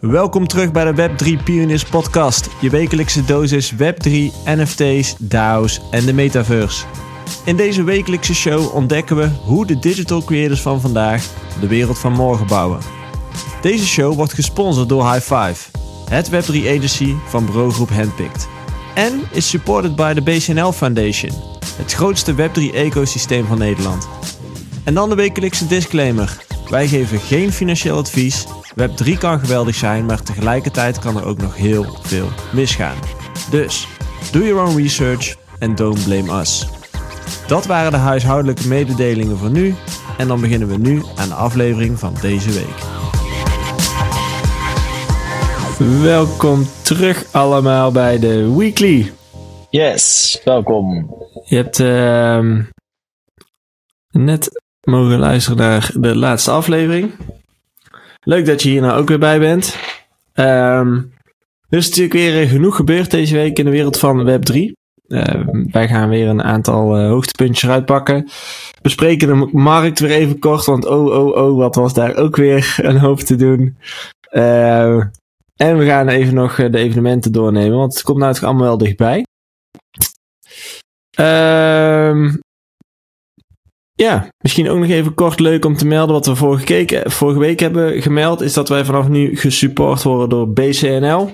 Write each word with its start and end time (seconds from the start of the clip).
Welkom 0.00 0.46
terug 0.46 0.72
bij 0.72 0.92
de 0.92 1.08
Web3 1.08 1.44
Pioneers 1.44 1.84
podcast. 1.84 2.48
Je 2.60 2.70
wekelijkse 2.70 3.24
dosis 3.24 3.72
Web3, 3.72 4.10
NFT's, 4.44 5.14
DAO's 5.18 5.80
en 5.90 6.04
de 6.04 6.12
metaverse. 6.12 6.84
In 7.44 7.56
deze 7.56 7.82
wekelijkse 7.82 8.34
show 8.34 8.74
ontdekken 8.74 9.16
we 9.16 9.28
hoe 9.44 9.66
de 9.66 9.78
digital 9.78 10.24
creators 10.24 10.60
van 10.60 10.80
vandaag 10.80 11.26
de 11.60 11.66
wereld 11.66 11.98
van 11.98 12.12
morgen 12.12 12.46
bouwen. 12.46 12.80
Deze 13.62 13.86
show 13.86 14.14
wordt 14.14 14.32
gesponsord 14.32 14.88
door 14.88 15.12
High 15.12 15.34
Five, 15.34 15.70
het 16.10 16.30
Web3 16.30 16.54
agency 16.54 17.14
van 17.28 17.46
bureaugroep 17.46 17.90
Handpicked. 17.90 18.48
En 18.94 19.20
is 19.32 19.48
supported 19.48 19.96
by 19.96 20.12
de 20.12 20.22
BCNL 20.22 20.72
Foundation, 20.72 21.32
het 21.76 21.92
grootste 21.92 22.34
Web3 22.34 22.74
ecosysteem 22.74 23.46
van 23.46 23.58
Nederland. 23.58 24.08
En 24.84 24.94
dan 24.94 25.08
de 25.08 25.14
wekelijkse 25.14 25.66
disclaimer. 25.66 26.44
Wij 26.68 26.88
geven 26.88 27.18
geen 27.20 27.52
financieel 27.52 27.96
advies. 27.96 28.46
Web3 28.80 29.18
kan 29.18 29.40
geweldig 29.40 29.74
zijn, 29.74 30.06
maar 30.06 30.22
tegelijkertijd 30.22 30.98
kan 30.98 31.16
er 31.16 31.24
ook 31.24 31.38
nog 31.38 31.56
heel 31.56 31.98
veel 32.02 32.28
misgaan. 32.52 32.96
Dus, 33.50 33.88
do 34.32 34.38
your 34.38 34.66
own 34.66 34.76
research 34.76 35.36
and 35.58 35.76
don't 35.76 36.04
blame 36.04 36.40
us. 36.40 36.66
Dat 37.46 37.66
waren 37.66 37.90
de 37.90 37.96
huishoudelijke 37.96 38.68
mededelingen 38.68 39.36
voor 39.36 39.50
nu. 39.50 39.74
En 40.18 40.28
dan 40.28 40.40
beginnen 40.40 40.68
we 40.68 40.76
nu 40.76 41.02
aan 41.16 41.28
de 41.28 41.34
aflevering 41.34 41.98
van 41.98 42.14
deze 42.20 42.50
week. 42.50 42.78
Welkom 46.02 46.64
terug 46.82 47.32
allemaal 47.32 47.92
bij 47.92 48.18
de 48.18 48.54
Weekly. 48.56 49.12
Yes, 49.70 50.40
welkom. 50.44 51.14
Je 51.44 51.56
hebt 51.56 51.80
ehm, 51.80 52.62
net 54.10 54.62
mogen 54.80 55.18
luisteren 55.18 55.58
naar 55.58 55.90
de 55.94 56.16
laatste 56.16 56.50
aflevering. 56.50 57.12
Leuk 58.20 58.46
dat 58.46 58.62
je 58.62 58.68
hier 58.68 58.80
nou 58.80 59.00
ook 59.00 59.08
weer 59.08 59.18
bij 59.18 59.38
bent. 59.38 59.76
Ehm, 60.32 60.94
er 61.68 61.78
is 61.78 61.88
natuurlijk 61.88 62.14
weer 62.14 62.48
genoeg 62.48 62.76
gebeurd 62.76 63.10
deze 63.10 63.34
week 63.34 63.58
in 63.58 63.64
de 63.64 63.70
wereld 63.70 63.98
van 63.98 64.26
Web3. 64.26 64.72
Ehm, 65.08 65.66
wij 65.70 65.88
gaan 65.88 66.08
weer 66.08 66.28
een 66.28 66.42
aantal 66.42 67.00
uh, 67.00 67.08
hoogtepuntjes 67.08 67.70
uitpakken. 67.70 68.28
Bespreken 68.82 69.28
de 69.28 69.48
markt 69.52 69.98
weer 69.98 70.10
even 70.10 70.38
kort, 70.38 70.64
want 70.64 70.86
oh, 70.86 71.04
oh, 71.04 71.36
oh, 71.36 71.56
wat 71.56 71.74
was 71.74 71.94
daar 71.94 72.16
ook 72.16 72.36
weer 72.36 72.76
een 72.82 72.98
hoop 72.98 73.20
te 73.20 73.36
doen. 73.36 73.76
Ehm, 74.20 75.02
en 75.56 75.78
we 75.78 75.86
gaan 75.86 76.08
even 76.08 76.34
nog 76.34 76.54
de 76.56 76.78
evenementen 76.78 77.32
doornemen, 77.32 77.78
want 77.78 77.94
het 77.94 78.02
komt 78.02 78.18
natuurlijk 78.18 78.46
allemaal 78.46 78.66
wel 78.66 78.78
dichtbij. 78.78 79.24
Ehm 81.10 82.28
ja, 84.00 84.28
misschien 84.38 84.68
ook 84.68 84.78
nog 84.78 84.88
even 84.88 85.14
kort 85.14 85.40
leuk 85.40 85.64
om 85.64 85.76
te 85.76 85.86
melden 85.86 86.14
wat 86.14 86.26
we 86.26 86.34
vorige, 86.34 86.64
keek, 86.64 87.10
vorige 87.10 87.38
week 87.38 87.60
hebben 87.60 88.02
gemeld. 88.02 88.40
Is 88.40 88.52
dat 88.52 88.68
wij 88.68 88.84
vanaf 88.84 89.08
nu 89.08 89.36
gesupport 89.36 90.02
worden 90.02 90.28
door 90.28 90.52
BCNL. 90.52 91.32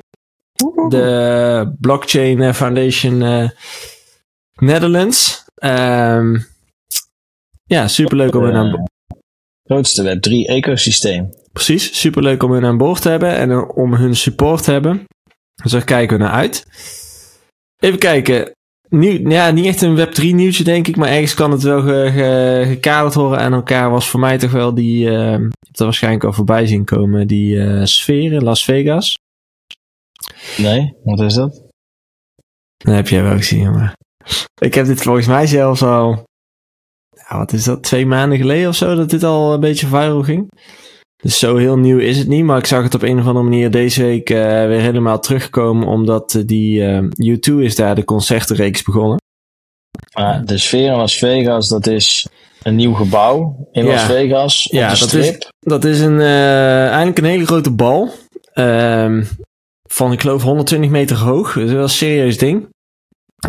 De 0.88 1.76
Blockchain 1.80 2.54
Foundation 2.54 3.22
uh, 3.22 3.48
Netherlands. 4.54 5.44
Um, 5.64 6.46
ja, 7.64 7.88
superleuk 7.88 8.34
om 8.34 8.42
hun 8.42 8.54
aan 8.54 8.70
boord. 8.70 8.90
Grootste 9.64 10.02
Web3 10.02 10.50
ecosysteem. 10.50 11.30
Precies, 11.52 12.00
superleuk 12.00 12.42
om 12.42 12.52
hun 12.52 12.64
aan 12.64 12.78
boord 12.78 13.02
te 13.02 13.08
hebben 13.08 13.36
en 13.36 13.70
om 13.70 13.94
hun 13.94 14.16
support 14.16 14.62
te 14.64 14.70
hebben. 14.70 15.04
Dus 15.62 15.72
daar 15.72 15.84
kijken 15.84 16.18
we 16.18 16.22
naar 16.22 16.32
uit. 16.32 16.66
Even 17.76 17.98
kijken. 17.98 18.55
Nieuw, 18.88 19.28
ja, 19.28 19.50
niet 19.50 19.66
echt 19.66 19.82
een 19.82 19.98
Web3 19.98 20.34
nieuwtje 20.34 20.64
denk 20.64 20.88
ik, 20.88 20.96
maar 20.96 21.08
ergens 21.08 21.34
kan 21.34 21.50
het 21.50 21.62
wel 21.62 21.80
ge, 21.82 22.10
ge, 22.12 22.64
gekaderd 22.66 23.14
worden 23.14 23.38
aan 23.38 23.52
elkaar. 23.52 23.90
Was 23.90 24.08
voor 24.08 24.20
mij 24.20 24.38
toch 24.38 24.50
wel 24.52 24.74
die, 24.74 25.06
uh, 25.06 25.32
er 25.32 25.50
waarschijnlijk 25.72 26.24
al 26.24 26.32
voorbij 26.32 26.66
zien 26.66 26.84
komen, 26.84 27.26
die 27.26 27.54
uh, 27.54 27.84
sfeer 27.84 28.32
in 28.32 28.42
Las 28.42 28.64
Vegas. 28.64 29.18
Nee, 30.56 30.94
wat 31.04 31.20
is 31.20 31.34
dat? 31.34 31.62
Dat 32.76 32.94
heb 32.94 33.08
jij 33.08 33.22
wel 33.22 33.36
gezien, 33.36 33.70
maar 33.70 33.96
ik 34.60 34.74
heb 34.74 34.86
dit 34.86 35.02
volgens 35.02 35.26
mij 35.26 35.46
zelfs 35.46 35.82
al, 35.82 36.24
wat 37.28 37.52
is 37.52 37.64
dat, 37.64 37.82
twee 37.82 38.06
maanden 38.06 38.38
geleden 38.38 38.68
of 38.68 38.74
zo, 38.74 38.94
dat 38.94 39.10
dit 39.10 39.22
al 39.22 39.52
een 39.52 39.60
beetje 39.60 39.86
viral 39.86 40.22
ging. 40.22 40.48
Dus 41.22 41.38
zo 41.38 41.56
heel 41.56 41.78
nieuw 41.78 41.98
is 41.98 42.18
het 42.18 42.28
niet, 42.28 42.44
maar 42.44 42.58
ik 42.58 42.66
zag 42.66 42.82
het 42.82 42.94
op 42.94 43.02
een 43.02 43.18
of 43.18 43.26
andere 43.26 43.44
manier 43.44 43.70
deze 43.70 44.02
week 44.02 44.30
uh, 44.30 44.36
weer 44.66 44.80
helemaal 44.80 45.20
terugkomen, 45.20 45.86
omdat 45.88 46.34
uh, 46.34 46.42
die 46.46 46.80
uh, 46.80 47.36
U2 47.36 47.54
is 47.62 47.76
daar 47.76 47.94
de 47.94 48.04
concertenreeks 48.04 48.82
begonnen. 48.82 49.16
De 50.44 50.58
sfeer 50.58 50.86
in 50.90 50.96
Las 50.96 51.14
Vegas, 51.18 51.68
dat 51.68 51.86
is 51.86 52.26
een 52.62 52.74
nieuw 52.74 52.92
gebouw 52.92 53.68
in 53.72 53.84
Ja. 53.84 53.92
Las 53.92 54.02
Vegas. 54.04 54.66
Op 54.66 54.72
Ja, 54.72 54.92
de 54.92 54.98
dat 54.98 55.08
strip. 55.08 55.22
is, 55.40 55.48
dat 55.58 55.84
is 55.84 56.00
een, 56.00 56.20
eigenlijk 56.20 57.18
een 57.18 57.24
hele 57.24 57.46
grote 57.46 57.70
bal. 57.70 58.10
ehm, 58.52 59.24
van, 59.88 60.12
ik 60.12 60.20
geloof, 60.20 60.42
120 60.42 60.90
meter 60.90 61.16
hoog. 61.16 61.52
Dat 61.54 61.64
is 61.64 61.72
wel 61.72 61.82
een 61.82 61.88
serieus 61.88 62.38
ding. 62.38 62.68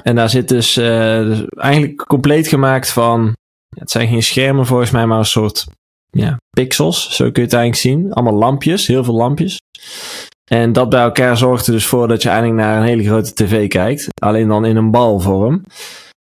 En 0.04 0.16
daar 0.16 0.30
zit 0.30 0.48
dus, 0.48 0.74
dus 0.74 1.44
eigenlijk 1.56 2.06
compleet 2.06 2.48
gemaakt 2.48 2.90
van... 2.92 3.36
Het 3.76 3.92
zijn 3.92 4.08
geen 4.08 4.24
schermen 4.24 4.66
volgens 4.66 4.92
mij, 4.92 5.06
maar 5.06 5.18
een 5.20 5.26
soort 5.26 5.66
ja, 6.10 6.38
pixels. 6.50 7.16
Zo 7.16 7.24
kun 7.24 7.42
je 7.42 7.50
het 7.50 7.54
eigenlijk 7.54 7.76
zien. 7.76 8.14
Allemaal 8.14 8.40
lampjes, 8.40 8.88
heel 8.88 9.04
veel 9.04 9.16
lampjes. 9.16 9.58
En 10.52 10.74
dat 10.74 10.90
bij 10.90 11.02
elkaar 11.02 11.38
zorgt 11.38 11.68
er 11.68 11.74
dus 11.74 11.86
voor 11.86 12.08
dat 12.08 12.22
je 12.22 12.30
eigenlijk 12.30 12.60
naar 12.60 12.78
een 12.78 12.88
hele 12.88 13.04
grote 13.04 13.34
tv 13.34 13.68
kijkt. 13.68 14.08
Alleen 14.22 14.48
dan 14.48 14.66
in 14.66 14.76
een 14.76 14.92
balvorm. 14.92 15.64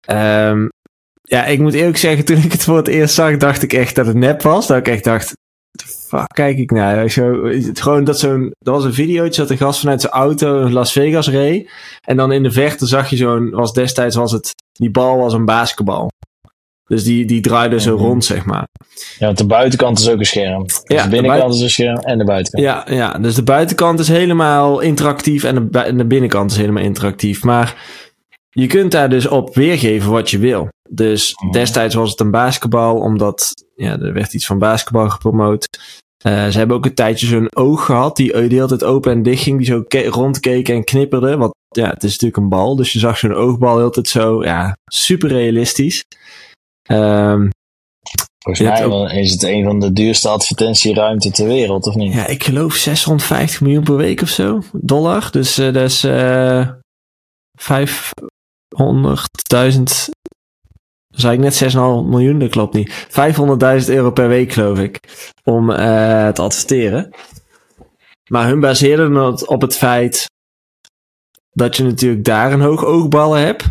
Ehm 0.00 0.66
ja, 1.26 1.44
ik 1.44 1.58
moet 1.58 1.74
eerlijk 1.74 1.96
zeggen, 1.96 2.24
toen 2.24 2.36
ik 2.36 2.52
het 2.52 2.64
voor 2.64 2.76
het 2.76 2.88
eerst 2.88 3.14
zag, 3.14 3.36
dacht 3.36 3.62
ik 3.62 3.72
echt 3.72 3.94
dat 3.94 4.06
het 4.06 4.16
nep 4.16 4.42
was. 4.42 4.66
Dat 4.66 4.76
ik 4.76 4.88
echt 4.88 5.04
dacht, 5.04 5.32
"What 5.70 5.88
the 5.88 6.06
fuck 6.08 6.26
kijk 6.34 6.58
ik 6.58 6.70
naar? 6.70 7.10
Zo, 7.10 7.50
gewoon 7.72 8.04
dat 8.04 8.18
zo'n, 8.18 8.52
dat 8.58 8.74
was 8.74 8.84
een 8.84 8.94
videootje 8.94 9.40
dat 9.40 9.50
een 9.50 9.56
gast 9.56 9.80
vanuit 9.80 10.00
zijn 10.00 10.12
auto 10.12 10.64
in 10.66 10.72
Las 10.72 10.92
Vegas 10.92 11.28
reed. 11.28 11.70
En 12.00 12.16
dan 12.16 12.32
in 12.32 12.42
de 12.42 12.50
verte 12.50 12.86
zag 12.86 13.10
je 13.10 13.16
zo'n, 13.16 13.50
was 13.50 13.72
destijds 13.72 14.16
was 14.16 14.32
het, 14.32 14.54
die 14.72 14.90
bal 14.90 15.16
was 15.18 15.32
een 15.32 15.44
basketbal. 15.44 16.08
Dus 16.86 17.04
die, 17.04 17.24
die 17.24 17.40
draaide 17.40 17.80
zo 17.80 17.94
Mhm. 17.94 18.04
rond, 18.04 18.24
zeg 18.24 18.44
maar. 18.44 18.66
Ja, 19.18 19.26
want 19.26 19.38
de 19.38 19.46
buitenkant 19.46 19.98
is 19.98 20.08
ook 20.08 20.18
een 20.18 20.26
scherm. 20.26 20.62
Dus 20.66 20.80
Ja, 20.84 21.02
de 21.02 21.08
binnenkant 21.08 21.50
de 21.50 21.56
is 21.56 21.62
een 21.62 21.70
scherm 21.70 21.96
en 21.98 22.18
de 22.18 22.24
buitenkant. 22.24 22.62
Ja, 22.64 22.86
ja, 22.94 23.18
dus 23.18 23.34
de 23.34 23.42
buitenkant 23.42 23.98
is 24.00 24.08
helemaal 24.08 24.80
interactief 24.80 25.44
en 25.44 25.54
de, 25.54 25.60
bu- 25.60 25.78
en 25.78 25.96
de 25.98 26.06
binnenkant 26.06 26.50
is 26.50 26.56
helemaal 26.56 26.82
interactief. 26.82 27.44
Maar 27.44 27.74
je 28.50 28.66
kunt 28.66 28.92
daar 28.92 29.08
dus 29.10 29.26
op 29.28 29.54
weergeven 29.54 30.10
wat 30.10 30.30
je 30.30 30.38
wil. 30.38 30.68
Dus 30.90 31.34
Mhm. 31.34 31.52
destijds 31.52 31.94
was 31.94 32.10
het 32.10 32.20
een 32.20 32.30
basketbal, 32.30 32.96
omdat 32.98 33.52
ja, 33.74 33.98
er 34.00 34.12
werd 34.12 34.34
iets 34.34 34.46
van 34.46 34.58
basketbal 34.58 35.08
gepromoot. 35.08 35.66
Eh, 36.24 36.46
ze 36.46 36.58
hebben 36.58 36.76
ook 36.76 36.84
een 36.84 36.94
tijdje 36.94 37.26
zo'n 37.26 37.56
oog 37.56 37.84
gehad, 37.84 38.16
die 38.16 38.32
de 38.32 38.38
hele 38.38 38.66
tijd 38.66 38.84
open 38.84 39.12
en 39.12 39.22
dicht 39.22 39.42
ging, 39.42 39.56
die 39.56 39.66
zo 39.66 39.82
ke- 39.82 40.06
rondkeek 40.08 40.68
en 40.68 40.84
knipperde. 40.84 41.36
Want 41.36 41.54
ja, 41.68 41.88
het 41.88 42.02
is 42.04 42.10
natuurlijk 42.10 42.36
een 42.36 42.48
bal, 42.48 42.76
dus 42.76 42.92
je 42.92 42.98
zag 42.98 43.18
zo'n 43.18 43.34
oogbal 43.34 43.72
de 43.74 43.78
hele 43.78 43.90
tijd 43.90 44.08
zo, 44.08 44.44
ja, 44.44 44.76
super 44.86 45.28
realistisch. 45.28 46.04
Ehm, 46.86 47.48
Volgens 48.38 48.68
mij 48.68 48.84
ook- 48.86 49.10
is 49.10 49.32
het 49.32 49.42
een 49.42 49.64
van 49.64 49.80
de 49.80 49.92
duurste 49.92 50.28
advertentieruimte 50.28 51.30
ter 51.30 51.46
wereld, 51.46 51.86
of 51.86 51.94
niet? 51.94 52.12
Ja, 52.14 52.26
ik 52.26 52.44
geloof 52.44 52.74
650 52.74 53.60
miljoen 53.60 53.84
per 53.84 53.96
week 53.96 54.22
of 54.22 54.28
zo. 54.28 54.62
Dollar. 54.72 55.28
Dus 55.30 55.58
eh, 55.58 55.72
dat 55.72 55.82
is 55.90 56.04
eh 56.04 56.68
500.000. 57.60 60.08
Dan 61.08 61.20
zei 61.20 61.34
ik 61.34 61.40
net 61.40 61.54
6,5 61.54 62.08
miljoen, 62.10 62.38
dat 62.38 62.50
klopt 62.50 62.74
niet. 62.74 63.06
500.000 63.08 63.96
euro 63.96 64.10
per 64.10 64.28
week, 64.28 64.52
geloof 64.52 64.78
ik. 64.78 64.98
Om 65.44 65.70
eh, 65.70 66.28
te 66.28 66.42
adverteren. 66.42 67.10
Maar 68.30 68.46
hun 68.48 68.60
baseerden 68.60 69.14
het 69.14 69.46
op 69.46 69.60
het 69.60 69.76
feit 69.76 70.26
dat 71.50 71.76
je 71.76 71.82
natuurlijk 71.82 72.24
daar 72.24 72.52
een 72.52 72.60
hoog 72.60 72.84
oogballen 72.84 73.40
hebt. 73.40 73.64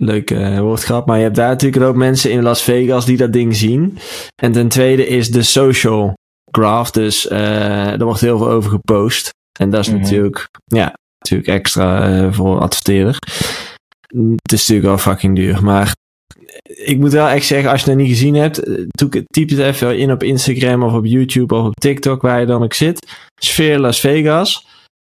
Leuk 0.00 0.30
eh, 0.30 0.58
woordgrap, 0.58 1.06
maar 1.06 1.16
je 1.16 1.22
hebt 1.22 1.36
daar 1.36 1.48
natuurlijk 1.48 1.84
ook 1.84 1.96
mensen 1.96 2.30
in 2.30 2.42
Las 2.42 2.62
Vegas 2.62 3.04
die 3.04 3.16
dat 3.16 3.32
ding 3.32 3.56
zien. 3.56 3.98
En 4.42 4.52
ten 4.52 4.68
tweede 4.68 5.06
is 5.06 5.30
de 5.30 5.42
social 5.42 6.12
graph, 6.50 6.90
dus 6.90 7.30
er 7.30 8.04
wordt 8.04 8.20
heel 8.20 8.38
veel 8.38 8.48
over 8.50 8.70
gepost. 8.70 9.30
En 9.60 9.70
dat 9.70 9.80
is 9.80 9.88
Mhm. 9.90 10.00
natuurlijk, 10.00 10.48
ja, 10.64 10.94
natuurlijk 11.18 11.48
extra 11.50 12.08
eh, 12.08 12.32
voor 12.32 12.60
adverteerder. 12.60 13.16
Het 14.42 14.52
is 14.52 14.60
natuurlijk 14.60 14.86
wel 14.86 14.98
fucking 14.98 15.36
duur, 15.36 15.64
maar 15.64 15.94
ik 16.62 16.98
moet 16.98 17.12
wel 17.12 17.28
echt 17.28 17.46
zeggen, 17.46 17.70
als 17.70 17.80
je 17.80 17.86
het 17.86 17.96
nog 17.96 18.06
niet 18.06 18.16
gezien 18.16 18.34
hebt, 18.34 18.62
typ 19.30 19.48
het 19.48 19.58
even 19.58 19.98
in 19.98 20.12
op 20.12 20.22
Instagram 20.22 20.82
of 20.82 20.92
op 20.92 21.04
YouTube 21.06 21.54
of 21.54 21.66
op 21.66 21.74
TikTok, 21.74 22.22
waar 22.22 22.40
je 22.40 22.46
dan 22.46 22.62
ook 22.62 22.74
zit. 22.74 23.06
Sfeer 23.42 23.78
Las 23.78 24.00
Vegas. 24.00 24.66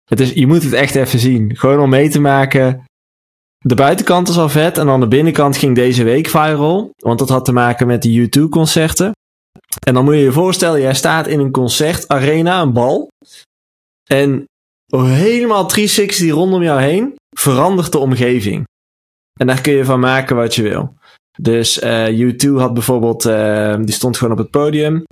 Het 0.09 0.19
is, 0.19 0.31
je 0.33 0.47
moet 0.47 0.63
het 0.63 0.74
echt 0.74 0.95
even 0.95 1.19
zien. 1.19 1.56
Gewoon 1.56 1.79
om 1.79 1.89
mee 1.89 2.09
te 2.09 2.19
maken. 2.19 2.83
De 3.57 3.75
buitenkant 3.75 4.30
is 4.30 4.38
al 4.38 4.50
vet 4.50 4.77
en 4.77 4.86
dan 4.86 5.00
de 5.00 5.07
binnenkant 5.07 5.57
ging 5.57 5.75
deze 5.75 6.04
week 6.04 6.27
viral. 6.27 6.92
Want 6.98 7.19
dat 7.19 7.30
had 7.30 7.45
te 7.45 7.51
maken 7.51 7.88
met 7.88 8.01
de 8.01 8.30
U2-concerten. 8.30 9.12
En 9.86 9.94
dan 9.94 10.04
moet 10.04 10.13
je 10.13 10.19
je 10.19 10.31
voorstellen, 10.31 10.81
jij 10.81 10.94
staat 10.94 11.27
in 11.27 11.39
een 11.39 11.51
concertarena, 11.51 12.62
een 12.62 12.74
bal. 12.74 13.07
En 14.09 14.45
helemaal 14.95 15.65
360 15.68 16.31
rondom 16.31 16.63
jou 16.63 16.81
heen 16.81 17.15
verandert 17.38 17.92
de 17.92 17.98
omgeving. 17.98 18.63
En 19.39 19.48
daar 19.48 19.62
kun 19.62 19.74
je 19.74 19.86
van 19.86 20.00
maken 20.00 20.36
wat 20.36 20.56
je 20.56 20.62
wil. 20.62 20.95
Dus 21.42 21.80
eh 21.80 22.19
U2 22.19 22.50
had 22.57 22.74
bijvoorbeeld, 22.74 23.25
eh, 23.25 23.75
die 23.80 23.94
stond 23.94 24.18
gewoon 24.18 24.33
op 24.33 24.39
het 24.39 24.50
podium. 24.50 25.03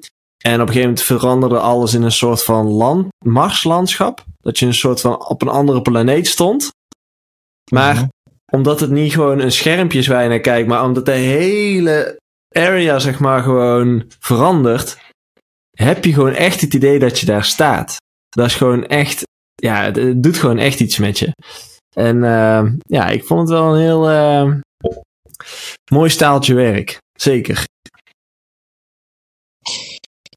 En 0.44 0.54
op 0.54 0.60
een 0.68 0.74
gegeven 0.74 0.82
moment 0.82 1.02
veranderde 1.02 1.60
alles 1.60 1.94
in 1.94 2.02
een 2.04 2.12
soort 2.12 2.44
van 2.44 2.68
land, 2.68 3.08
Marslandschap. 3.26 4.24
Dat 4.42 4.60
je 4.60 4.66
een 4.66 4.74
soort 4.74 5.02
van 5.02 5.28
op 5.28 5.42
een 5.42 5.48
andere 5.48 5.82
planeet 5.82 6.28
stond. 6.28 6.70
Maar 7.72 7.96
Mhm. 7.96 8.06
Omdat 8.56 8.80
het 8.80 8.90
niet 8.90 9.14
gewoon 9.14 9.40
een 9.40 9.52
schermpje 9.52 10.00
is 10.00 10.08
waar 10.08 10.24
je 10.24 10.30
naar 10.30 10.40
kijkt, 10.40 10.68
maar 10.68 10.84
omdat 10.84 11.06
de 11.06 11.12
hele 11.12 12.20
area 12.50 13.00
zeg 13.00 13.20
maar 13.20 13.44
gewoon 13.44 14.04
verandert, 14.20 14.98
heb 15.72 16.06
je 16.06 16.14
gewoon 16.14 16.34
echt 16.34 16.62
het 16.62 16.74
idee 16.74 17.00
dat 17.00 17.20
je 17.20 17.26
daar 17.26 17.44
staat. 17.44 17.98
Dat 18.30 18.46
is 18.46 18.56
gewoon 18.56 18.86
echt, 18.86 19.24
ja, 19.56 19.84
het, 19.84 20.24
doet 20.24 20.38
gewoon 20.38 20.58
echt 20.58 20.80
iets 20.80 20.98
met 20.98 21.20
je. 21.20 21.32
En 21.96 22.24
eh, 22.24 22.64
ja, 22.80 23.08
ik 23.08 23.24
vond 23.24 23.40
het 23.40 23.50
wel 23.50 23.74
een 23.74 23.82
heel 23.82 24.10
eh, 24.10 24.54
mooi 25.92 26.10
staaltje 26.10 26.54
werk. 26.54 26.98
Zeker. 27.14 27.64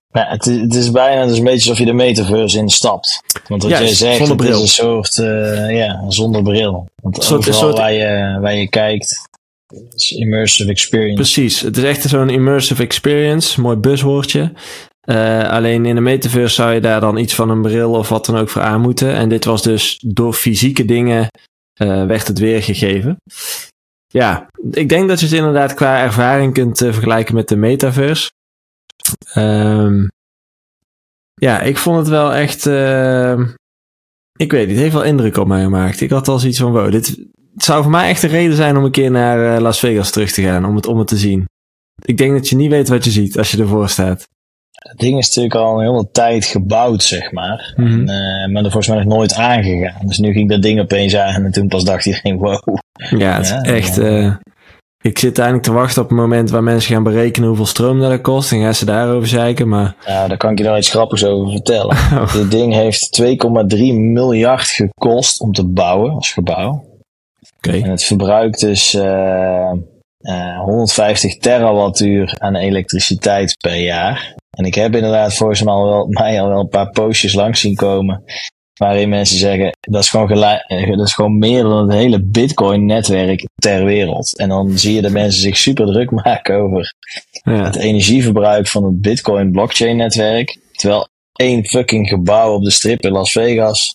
Ja, 0.09 0.29
het, 0.29 0.47
is, 0.47 0.77
is 0.77 0.91
bijna 0.91 1.27
dus 1.27 1.39
een 1.39 1.45
beetje 1.45 1.71
alsof 1.71 1.79
je 1.79 1.91
de 1.91 1.93
metaverse 1.93 2.59
instapt. 2.59 3.21
Want 3.49 3.63
wat 3.63 3.71
Juist, 3.71 3.85
jij 3.87 3.95
zegt, 3.95 4.17
zonder 4.27 4.37
het 4.37 4.47
bril. 4.47 4.63
is 4.63 4.79
een 4.79 4.85
soort, 4.85 5.19
eh, 5.19 5.77
ja, 5.77 6.05
zonder 6.11 6.43
bril. 6.43 6.89
Want 7.03 7.17
Een 7.17 7.23
soort- 7.23 7.47
een 7.47 7.53
overal 7.53 7.69
soort- 7.71 7.79
waar, 7.83 7.93
je, 7.93 8.39
waar 8.41 8.55
je 8.55 8.69
kijkt, 8.69 9.29
is 9.95 10.13
immersive 10.13 10.71
experience. 10.71 11.15
Precies, 11.15 11.61
het 11.61 11.77
is 11.77 11.83
echt 11.85 12.03
zo'n 12.03 12.31
immersive 12.31 12.83
experience. 12.83 13.61
Mooi 13.61 13.77
buzzwoordje. 13.77 14.53
Eh, 15.01 15.49
alleen 15.51 15.87
in 15.87 15.95
de 15.95 16.01
metaverse 16.01 16.55
zou 16.55 16.73
je 16.73 16.81
daar 16.81 17.01
dan 17.01 17.17
iets 17.17 17.35
van 17.35 17.51
een 17.51 17.63
bril 17.63 17.91
of 17.93 18.09
wat 18.09 18.27
dan 18.27 18.37
ook 18.37 18.49
voor 18.49 18.63
aan 18.63 18.81
moeten. 18.81 19.13
En 19.15 19.29
dit 19.29 19.45
was 19.45 19.63
dus 19.63 20.03
door 20.07 20.33
fysieke 20.33 20.85
dingen 20.85 21.27
eh, 21.81 22.07
werd 22.07 22.27
het 22.29 22.39
weergegeven. 22.39 23.17
Ja, 24.07 24.47
ik 24.71 24.89
denk 24.89 25.09
dat 25.09 25.21
je 25.21 25.27
het 25.27 25.35
inderdaad 25.35 25.75
qua 25.75 26.01
ervaring 26.03 26.53
kunt 26.53 26.79
vergelijken 26.79 27.35
met 27.35 27.49
de 27.49 27.57
metaverse. 27.57 28.31
Ehm, 29.33 30.07
ja, 31.39 31.61
ik 31.61 31.77
vond 31.79 31.97
het 31.99 32.09
wel 32.09 32.35
echt. 32.35 32.67
eh, 32.67 33.39
ik 34.37 34.53
weet 34.53 34.61
niet, 34.67 34.75
het 34.75 34.83
heeft 34.83 34.93
wel 34.95 35.03
indruk 35.05 35.37
op 35.37 35.47
mij 35.47 35.63
gemaakt. 35.63 36.01
Ik 36.01 36.11
had 36.11 36.29
al 36.29 36.39
zoiets 36.39 36.59
van: 36.59 36.73
wow, 36.73 36.91
dit 36.91 37.07
het 37.55 37.65
zou 37.67 37.83
voor 37.83 37.91
mij 37.93 38.09
echt 38.09 38.23
een 38.23 38.29
reden 38.29 38.57
zijn 38.57 38.77
om 38.77 38.85
een 38.85 38.91
keer 38.91 39.11
naar 39.11 39.55
eh, 39.55 39.61
Las 39.61 39.79
Vegas 39.79 40.11
terug 40.11 40.33
te 40.33 40.43
gaan. 40.43 40.65
Om 40.65 40.77
het, 40.77 40.87
om 40.87 40.99
het 40.99 41.09
te 41.09 41.17
zien. 41.17 41.45
Ik 42.05 42.17
denk 42.17 42.33
dat 42.33 42.49
je 42.49 42.57
niet 42.57 42.71
weet 42.71 42.89
wat 42.89 43.05
je 43.05 43.11
ziet 43.11 43.39
als 43.39 43.51
je 43.51 43.59
ervoor 43.59 43.89
staat. 43.89 44.27
Het 44.73 44.99
ding 44.99 45.19
is 45.19 45.27
natuurlijk 45.27 45.55
al 45.55 45.75
een 45.81 45.87
hele 45.87 46.09
tijd 46.13 46.45
gebouwd, 46.45 47.03
zeg 47.03 47.33
maar. 47.33 47.73
Mhm. 47.77 47.89
En, 47.93 48.09
eh, 48.09 48.53
maar 48.53 48.65
er 48.65 48.71
volgens 48.71 48.89
mij 48.89 48.97
nog 49.05 49.15
nooit 49.15 49.35
aangegaan. 49.35 50.07
Dus 50.07 50.19
nu 50.19 50.33
ging 50.33 50.49
dat 50.49 50.63
ding 50.63 50.81
opeens 50.81 51.17
aan 51.17 51.45
en 51.45 51.53
toen 51.53 51.69
pas 51.69 51.85
dacht 51.85 52.07
iedereen, 52.07 52.37
wow. 52.37 52.77
Ja, 53.19 53.37
het 53.37 53.45
is 53.45 53.51
Ja, 53.51 53.63
echt. 53.63 53.97
ja. 53.97 54.41
Ik 55.09 55.19
zit 55.19 55.39
eigenlijk 55.39 55.69
te 55.69 55.73
wachten 55.73 56.03
op 56.03 56.09
het 56.09 56.19
moment 56.19 56.51
waar 56.51 56.63
mensen 56.63 56.95
gaan 56.95 57.03
berekenen 57.03 57.49
hoeveel 57.49 57.67
stroom 57.67 58.01
dat 58.01 58.21
kost. 58.21 58.53
En 58.53 58.61
gaan 58.61 58.75
ze 58.75 58.85
daarover 58.85 59.29
zeiken. 59.29 59.69
Maar 59.69 59.95
Nou, 60.07 60.29
daar 60.29 60.37
kan 60.37 60.51
ik 60.51 60.59
je 60.59 60.65
nog 60.65 60.77
iets 60.77 60.91
grappigs 60.91 61.25
over 61.25 61.53
vertellen. 61.53 61.97
Dit 62.33 62.51
ding 62.51 62.73
heeft 62.73 63.23
2,3 63.23 63.79
miljard 63.95 64.69
gekost 64.69 65.41
om 65.41 65.53
te 65.53 65.65
bouwen 65.67 66.15
als 66.15 66.33
gebouw. 66.33 66.85
oké. 67.57 67.77
En 67.77 67.91
het 67.91 68.05
verbruikt 68.05 68.61
dus 68.61 68.95
eh, 68.95 69.71
eh, 70.19 70.61
150 70.61 71.39
terawattuur 71.39 72.37
aan 72.39 72.55
elektriciteit 72.55 73.57
per 73.57 73.77
jaar. 73.77 74.35
En 74.51 74.65
ik 74.65 74.75
heb 74.75 74.95
inderdaad 74.95 75.35
volgens 75.35 75.63
mij 75.63 75.73
al 75.73 75.89
wel, 75.89 76.07
mij 76.21 76.41
al 76.41 76.49
wel 76.49 76.61
een 76.61 76.69
paar 76.69 76.91
postjes 76.91 77.35
langs 77.35 77.61
zien 77.61 77.75
komen. 77.75 78.23
Waarin 78.79 79.09
mensen 79.09 79.39
zeggen, 79.39 79.77
dat 79.81 80.03
is 80.03 80.09
gewoon, 80.09 80.31
eh, 80.43 80.97
dat 80.97 81.07
is 81.07 81.15
gewoon 81.15 81.39
meer 81.39 81.63
dan 81.63 81.89
het 81.89 81.99
hele 81.99 82.23
Bitcoin-netwerk 82.23 83.47
ter 83.55 83.85
wereld. 83.85 84.39
En 84.39 84.49
dan 84.49 84.79
zie 84.79 84.95
je 84.95 85.03
de 85.03 85.11
mensen 85.11 85.41
zich 85.41 85.57
super 85.57 85.87
druk 85.87 86.11
maken 86.11 86.57
over 86.57 86.95
Ja, 87.31 87.65
het 87.65 87.77
energieverbruik 87.77 88.69
van 88.69 88.85
het 88.85 89.01
Bitcoin-blockchain-netwerk. 89.01 90.59
Terwijl 90.73 91.09
één 91.33 91.65
fucking 91.65 92.09
gebouw 92.09 92.55
op 92.55 92.65
de 92.65 92.71
strip 92.71 93.03
in 93.05 93.13
Las 93.13 93.33
Vegas 93.33 93.93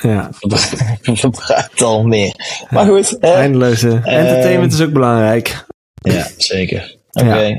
ja. 0.00 0.30
verbruikt 1.02 1.82
al 1.82 2.04
meer. 2.04 2.34
Maar 2.70 2.86
goed, 2.86 3.18
eindeloze. 3.18 4.00
Entertainment 4.04 4.72
is 4.72 4.80
ook 4.80 4.92
belangrijk. 4.92 5.64
Ja, 5.94 6.26
zeker. 6.36 6.96
Oké. 7.10 7.56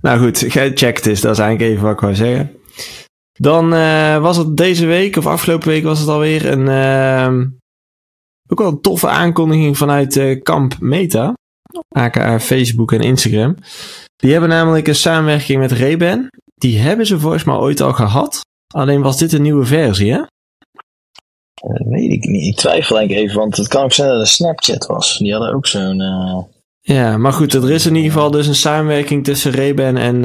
Nou 0.00 0.18
goed, 0.20 0.38
ge- 0.48 0.72
check 0.74 0.96
het 0.96 1.06
eens. 1.06 1.20
Dat 1.20 1.32
is 1.32 1.38
eigenlijk 1.38 1.70
even 1.70 1.84
wat 1.84 1.92
ik 1.92 2.00
wou 2.00 2.14
zeggen. 2.14 2.57
Dan 3.40 3.74
eh, 3.74 4.18
was 4.20 4.36
het 4.36 4.56
deze 4.56 4.86
week, 4.86 5.16
of 5.16 5.26
afgelopen 5.26 5.68
week 5.68 5.82
was 5.84 5.98
het 5.98 6.08
alweer, 6.08 6.46
een 6.46 6.68
ehm, 6.68 7.46
ook 8.48 8.58
wel 8.58 8.68
een 8.68 8.80
toffe 8.80 9.08
aankondiging 9.08 9.76
vanuit 9.76 10.16
eh, 10.16 10.42
Kamp 10.42 10.74
Meta. 10.80 11.32
aka 11.88 12.40
Facebook 12.40 12.92
en 12.92 13.00
Instagram. 13.00 13.56
Die 14.16 14.30
hebben 14.32 14.48
namelijk 14.48 14.88
een 14.88 14.94
samenwerking 14.94 15.58
met 15.60 15.72
Ray-Ban. 15.72 16.28
Die 16.54 16.78
hebben 16.78 17.06
ze 17.06 17.18
volgens 17.18 17.44
mij 17.44 17.54
ooit 17.56 17.80
al 17.80 17.92
gehad. 17.92 18.40
Alleen 18.74 19.02
was 19.02 19.18
dit 19.18 19.32
een 19.32 19.42
nieuwe 19.42 19.64
versie, 19.64 20.12
hè? 20.12 20.18
Dat 21.54 21.86
weet 21.88 22.10
ik 22.12 22.24
niet. 22.24 22.46
Ik 22.46 22.56
twijfel 22.56 22.96
eigenlijk 22.96 23.26
even, 23.28 23.40
want 23.40 23.56
het 23.56 23.68
kan 23.68 23.84
ook 23.84 23.92
zijn 23.92 24.08
dat 24.08 24.18
het 24.18 24.26
een 24.26 24.32
Snapchat 24.34 24.86
was. 24.86 25.18
Die 25.18 25.32
hadden 25.32 25.54
ook 25.54 25.66
zo'n... 25.66 26.00
eh, 26.00 26.38
Ja, 26.80 27.16
maar 27.18 27.32
goed, 27.32 27.54
er 27.54 27.70
is 27.70 27.86
in 27.86 27.94
ieder 27.94 28.12
geval 28.12 28.30
dus 28.30 28.46
een 28.46 28.54
samenwerking 28.54 29.24
tussen 29.24 29.52
Ray-Ban 29.52 29.96
en 29.96 30.20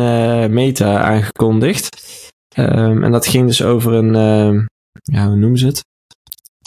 Meta 0.53 0.97
aangekondigd. 1.01 2.01
Ehm, 2.53 3.03
en 3.03 3.11
dat 3.11 3.27
ging 3.27 3.47
dus 3.47 3.63
over 3.63 3.93
een, 3.93 4.15
ehm, 4.15 4.65
ja, 5.03 5.27
hoe 5.27 5.35
noemen 5.35 5.59
ze 5.59 5.65
het? 5.65 5.81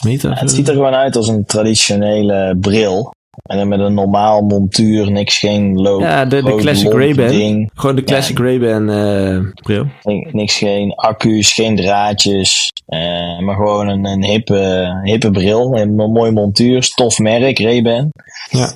Meta? 0.05 0.33
het 0.35 0.51
ziet 0.51 0.69
er 0.69 0.75
gewoon 0.75 0.95
uit 0.95 1.17
als 1.17 1.29
een 1.29 1.45
traditionele 1.45 2.57
bril. 2.61 3.15
En 3.43 3.57
dan 3.59 3.69
met 3.69 3.81
een 3.81 3.95
normaal 3.95 4.43
montuur, 4.43 5.11
niks, 5.11 5.39
geen 5.39 5.81
loop. 5.81 6.01
Ja, 6.01 6.25
de, 6.25 6.43
de 6.43 6.55
classic 6.55 6.93
Ray-Ban. 6.93 7.29
ding. 7.29 7.71
Gewoon 7.75 7.97
de 7.97 8.03
classic 8.05 8.39
Ray-Ban 8.39 8.91
eh, 8.91 9.41
bril. 9.63 9.87
Ni- 10.03 10.29
Niks, 10.33 10.57
geen 10.59 10.95
accu's, 10.95 11.53
geen 11.53 11.77
draadjes. 11.77 12.69
eh, 12.87 13.39
maar 13.39 13.55
gewoon 13.55 13.89
een, 13.89 14.05
een 14.07 14.25
hippe, 14.25 14.87
hippe 15.05 15.31
bril. 15.31 15.77
Een 15.77 15.95
mo- 15.95 16.09
mooi 16.09 16.31
montuur, 16.31 16.83
stof 16.83 17.19
merk, 17.19 17.59
Ray-Ban. 17.59 18.11
Ja. 18.51 18.73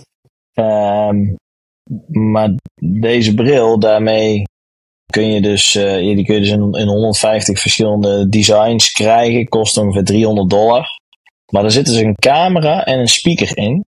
Ehm, 0.53 1.35
maar 2.07 2.51
deze 2.83 3.35
bril, 3.35 3.79
daarmee 3.79 4.43
kun 5.11 5.33
je 5.33 5.41
dus, 5.41 5.75
eh, 5.75 5.97
die 5.97 6.25
kun 6.25 6.35
je 6.35 6.41
dus 6.41 6.51
in, 6.51 6.73
in 6.73 6.87
150 6.87 7.61
verschillende 7.61 8.29
designs 8.29 8.93
krijgen. 8.93 9.49
Kost 9.49 9.77
ongeveer 9.77 10.05
300 10.05 10.51
dollar. 10.51 10.99
Maar 11.53 11.65
er 11.65 11.71
zit 11.71 11.87
dus 11.87 11.97
een 11.97 12.15
camera 12.15 12.85
en 12.85 12.99
een 12.99 13.09
speaker 13.09 13.57
in. 13.57 13.85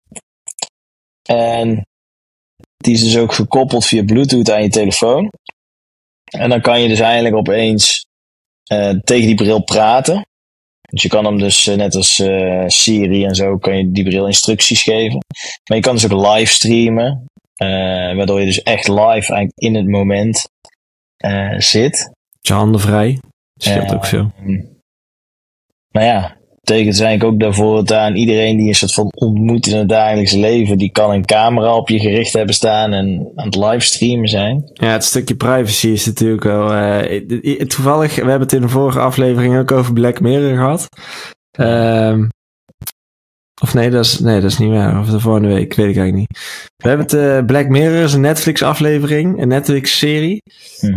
En 1.29 1.87
die 2.77 2.95
is 2.95 3.01
dus 3.01 3.19
ook 3.19 3.33
gekoppeld 3.33 3.87
via 3.87 4.05
Bluetooth 4.05 4.51
aan 4.51 4.63
je 4.63 4.69
telefoon. 4.69 5.31
En 6.25 6.49
dan 6.49 6.61
kan 6.61 6.83
je 6.83 6.89
dus 6.89 7.01
eigenlijk 7.01 7.35
opeens 7.35 8.05
eh, 8.65 8.91
tegen 9.05 9.27
die 9.27 9.35
bril 9.35 9.65
praten. 9.65 10.27
Dus 10.81 11.03
je 11.03 11.09
kan 11.09 11.25
hem 11.25 11.39
dus, 11.39 11.67
eh, 11.67 11.77
net 11.77 11.95
als 11.95 12.15
Siri 12.67 13.25
en 13.25 13.35
zo, 13.35 13.59
kan 13.59 13.77
je 13.77 13.91
die 13.91 14.05
bril 14.05 14.27
instructies 14.27 14.83
geven. 14.83 15.25
Maar 15.69 15.77
je 15.77 15.83
kan 15.83 15.95
dus 15.95 16.11
ook 16.11 16.27
live 16.27 16.53
streamen. 16.53 17.25
waardoor 18.17 18.41
je 18.41 18.47
dus 18.47 18.63
echt 18.63 18.89
live 18.89 19.09
eigenlijk 19.09 19.53
in 19.55 19.75
het 19.75 19.89
moment 19.89 20.51
eh, 21.23 21.59
zit. 21.59 22.11
Je 22.41 22.53
handen 22.53 22.81
vrij. 22.81 23.19
Scheelt 23.57 23.91
Eh, 23.91 23.95
ook 23.95 24.07
zo. 24.07 24.31
Maar 25.91 26.05
ja, 26.05 26.37
betekent 26.61 27.01
eigenlijk 27.01 27.33
ook 27.33 27.41
daarvoor 27.41 27.77
het 27.77 27.93
aan 27.93 28.15
iedereen 28.15 28.57
die 28.57 28.69
een 28.69 28.75
soort 28.75 28.95
van 28.95 29.13
ontmoet 29.15 29.67
in 29.67 29.77
het 29.77 29.89
dagelijks 29.89 30.33
leven, 30.33 30.79
die 30.79 30.91
kan 30.91 31.11
een 31.11 31.25
camera 31.25 31.77
op 31.77 31.89
je 31.89 31.99
gericht 31.99 32.33
hebben 32.33 32.55
staan 32.55 32.93
en 32.93 33.33
aan 33.35 33.45
het 33.47 33.57
livestreamen 33.57 34.29
zijn. 34.29 34.71
Ja, 34.75 34.87
het 34.93 35.05
stukje 35.05 35.35
privacy 35.35 35.89
is 35.89 36.07
natuurlijk 36.07 36.45
wel... 36.45 36.73
eh, 36.73 37.61
toevallig, 37.67 38.15
we 38.15 38.21
hebben 38.21 38.41
het 38.41 38.53
in 38.53 38.61
de 38.61 38.69
vorige 38.69 38.99
aflevering 39.01 39.59
ook 39.59 39.73
over 39.73 39.93
Black 39.93 40.21
Mirror 40.21 40.57
gehad. 40.57 40.89
Ehm, 41.51 42.25
of 43.63 43.75
nee 43.75 43.91
dat, 43.91 44.05
is, 44.05 44.19
nee, 44.19 44.41
dat 44.41 44.51
is 44.51 44.59
niet 44.59 44.71
waar. 44.71 44.99
Of 44.99 45.09
de 45.09 45.21
volgende 45.21 45.49
week, 45.49 45.75
weet 45.75 45.89
ik 45.89 45.97
eigenlijk 45.97 46.15
niet. 46.15 46.39
We 46.77 46.89
hebben 46.89 47.07
het 47.07 47.15
eh, 47.15 47.45
Black 47.45 47.69
Mirror, 47.69 48.03
is 48.03 48.13
een 48.13 48.21
Netflix 48.21 48.63
aflevering, 48.63 49.41
een 49.43 49.49
Netflix 49.49 49.99
serie. 49.99 50.43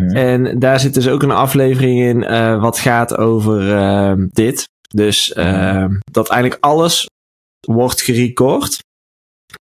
En 0.09 0.59
daar 0.59 0.79
zit 0.79 0.93
dus 0.93 1.07
ook 1.07 1.23
een 1.23 1.31
aflevering 1.31 1.99
in 1.99 2.23
eh, 2.23 2.61
wat 2.61 2.79
gaat 2.79 3.17
over 3.17 3.75
ehm, 3.75 4.27
dit. 4.31 4.63
Dus 4.87 5.33
ehm, 5.33 5.95
dat 6.11 6.29
eigenlijk 6.29 6.63
alles 6.63 7.09
wordt 7.67 8.01
gerecord. 8.01 8.77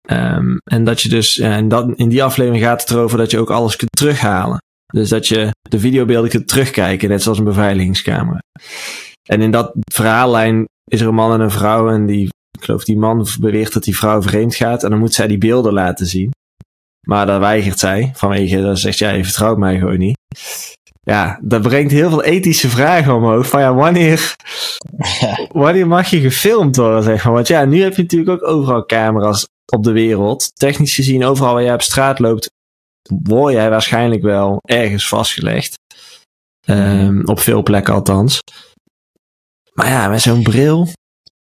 Ehm, 0.08 0.56
en 0.64 0.84
dat 0.84 1.00
je 1.00 1.08
dus, 1.08 1.34
ja, 1.34 1.56
en 1.56 1.68
dat, 1.68 1.92
in 1.94 2.08
die 2.08 2.24
aflevering 2.24 2.64
gaat 2.64 2.80
het 2.80 2.90
erover 2.90 3.18
dat 3.18 3.30
je 3.30 3.38
ook 3.38 3.50
alles 3.50 3.76
kunt 3.76 3.90
terughalen. 3.96 4.58
Dus 4.86 5.08
dat 5.08 5.28
je 5.28 5.50
de 5.68 5.78
videobeelden 5.78 6.30
kunt 6.30 6.48
terugkijken, 6.48 7.08
net 7.08 7.22
zoals 7.22 7.38
een 7.38 7.44
beveiligingscamera. 7.44 8.38
En 9.28 9.40
in 9.40 9.50
dat 9.50 9.72
verhaallijn 9.92 10.64
is 10.84 11.00
er 11.00 11.08
een 11.08 11.14
man 11.14 11.32
en 11.32 11.40
een 11.40 11.50
vrouw 11.50 11.90
en 11.90 12.06
die, 12.06 12.28
ik 12.56 12.64
geloof 12.64 12.84
die 12.84 12.96
man 12.96 13.26
beweert 13.40 13.72
dat 13.72 13.84
die 13.84 13.96
vrouw 13.96 14.22
vreemd 14.22 14.54
gaat 14.54 14.82
en 14.82 14.90
dan 14.90 14.98
moet 14.98 15.14
zij 15.14 15.26
die 15.26 15.38
beelden 15.38 15.72
laten 15.72 16.06
zien. 16.06 16.30
Maar 17.06 17.26
dat 17.26 17.40
weigert 17.40 17.78
zij, 17.78 18.10
vanwege, 18.14 18.60
dat 18.60 18.78
zegt 18.78 18.98
ja, 18.98 19.10
je 19.10 19.24
vertrouwt 19.24 19.58
mij 19.58 19.78
gewoon 19.78 19.98
niet. 19.98 20.18
Ja, 21.02 21.40
dat 21.42 21.62
brengt 21.62 21.92
heel 21.92 22.10
veel 22.10 22.22
ethische 22.22 22.68
vragen 22.68 23.14
omhoog. 23.14 23.48
Van 23.48 23.60
ja, 23.60 23.74
wanneer, 23.74 24.36
wanneer 25.52 25.86
mag 25.86 26.10
je 26.10 26.20
gefilmd 26.20 26.76
worden, 26.76 27.02
zeg 27.02 27.24
maar? 27.24 27.32
Want 27.32 27.48
ja, 27.48 27.64
nu 27.64 27.82
heb 27.82 27.96
je 27.96 28.02
natuurlijk 28.02 28.30
ook 28.30 28.50
overal 28.50 28.86
camera's 28.86 29.46
op 29.72 29.84
de 29.84 29.92
wereld. 29.92 30.52
Technisch 30.54 30.94
gezien, 30.94 31.24
overal 31.24 31.54
waar 31.54 31.62
jij 31.62 31.74
op 31.74 31.82
straat 31.82 32.18
loopt, 32.18 32.50
word 33.22 33.52
jij 33.52 33.70
waarschijnlijk 33.70 34.22
wel 34.22 34.58
ergens 34.62 35.08
vastgelegd. 35.08 35.74
Ehm, 36.66 37.20
op 37.24 37.40
veel 37.40 37.62
plekken 37.62 37.94
althans. 37.94 38.40
Maar 39.72 39.88
ja, 39.88 40.08
met 40.08 40.20
zo'n 40.20 40.42
bril. 40.42 40.88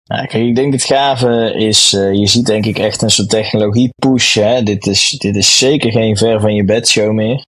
Ja, 0.10 0.26
kijk, 0.26 0.44
ik 0.44 0.56
denk 0.56 0.74
het 0.74 0.84
gave 0.84 1.54
is, 1.56 1.94
uh, 1.94 2.14
je 2.14 2.28
ziet 2.28 2.46
denk 2.46 2.66
ik 2.66 2.80
echt 2.80 3.02
een 3.02 3.10
soort 3.10 3.30
technologie 3.30 3.90
push. 3.96 4.36
Hè? 4.36 4.64
Dit, 4.64 4.88
is, 4.88 5.10
dit 5.10 5.36
is 5.36 5.58
zeker 5.58 5.92
geen 5.92 6.18
ver 6.18 6.40
van 6.40 6.56
je 6.56 6.66
bedshow 6.66 7.12
meer. 7.12 7.46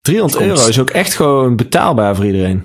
300 0.00 0.42
euro 0.42 0.68
is 0.68 0.80
ook 0.80 0.90
echt 0.90 1.14
gewoon 1.14 1.56
betaalbaar 1.56 2.16
voor 2.16 2.26
iedereen. 2.26 2.64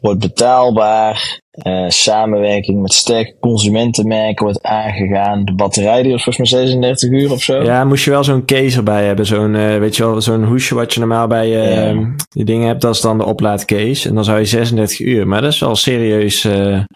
Wordt 0.00 0.20
betaalbaar. 0.20 1.40
Uh, 1.66 1.88
samenwerking 1.88 2.80
met 2.80 2.92
sterke 2.92 3.36
consumentenmerken 3.40 4.44
wordt 4.44 4.62
aangegaan. 4.62 5.44
De 5.44 5.54
batterij 5.54 6.02
die 6.02 6.12
was 6.12 6.22
volgens 6.22 6.50
mij 6.50 6.60
36 6.60 7.10
uur 7.10 7.32
of 7.32 7.42
zo. 7.42 7.62
Ja, 7.62 7.84
moest 7.84 8.04
je 8.04 8.10
wel 8.10 8.24
zo'n 8.24 8.44
case 8.44 8.76
erbij 8.76 9.06
hebben. 9.06 9.26
Zo'n, 9.26 9.54
uh, 9.54 9.78
weet 9.78 9.96
je 9.96 10.04
wel, 10.04 10.20
zo'n 10.20 10.44
hoesje 10.44 10.74
wat 10.74 10.94
je 10.94 11.00
normaal 11.00 11.26
bij 11.26 11.48
uh, 11.48 11.94
ja. 11.94 12.14
die 12.28 12.44
dingen 12.44 12.66
hebt. 12.66 12.80
Dat 12.80 12.94
is 12.94 13.00
dan 13.00 13.18
de 13.18 13.24
oplaadcase. 13.24 14.08
En 14.08 14.14
dan 14.14 14.24
zou 14.24 14.38
je 14.38 14.44
36 14.44 15.00
uur. 15.00 15.26
Maar 15.26 15.40
dat 15.40 15.52
is 15.52 15.58
wel 15.58 15.76
serieus. 15.76 16.42
Ja. 16.42 16.86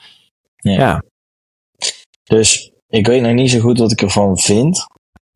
ja. 0.56 1.02
Dus 2.32 2.70
ik 2.88 3.06
weet 3.06 3.22
nog 3.22 3.32
niet 3.32 3.50
zo 3.50 3.60
goed 3.60 3.78
wat 3.78 3.92
ik 3.92 4.02
ervan 4.02 4.38
vind. 4.38 4.86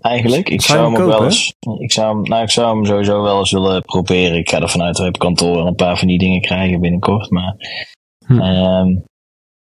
Eigenlijk. 0.00 0.48
Ik 0.48 0.62
zou, 0.62 0.84
hem 0.84 1.02
ook 1.02 1.08
wel 1.08 1.24
eens. 1.24 1.54
Ik 1.78 1.92
zou, 1.92 2.14
hem, 2.14 2.22
nou, 2.22 2.42
ik 2.42 2.50
zou 2.50 2.76
hem 2.76 2.86
sowieso 2.86 3.22
wel 3.22 3.38
eens 3.38 3.50
willen 3.50 3.82
proberen. 3.82 4.38
Ik 4.38 4.50
ga 4.50 4.60
er 4.60 4.68
vanuit 4.68 4.96
dat 4.96 5.06
ik 5.06 5.12
kantoor 5.12 5.60
en 5.60 5.66
een 5.66 5.74
paar 5.74 5.98
van 5.98 6.08
die 6.08 6.18
dingen 6.18 6.40
krijgen 6.40 6.80
binnenkort. 6.80 7.30
Maar. 7.30 7.56
Hm. 8.26 8.40
Um, 8.40 9.04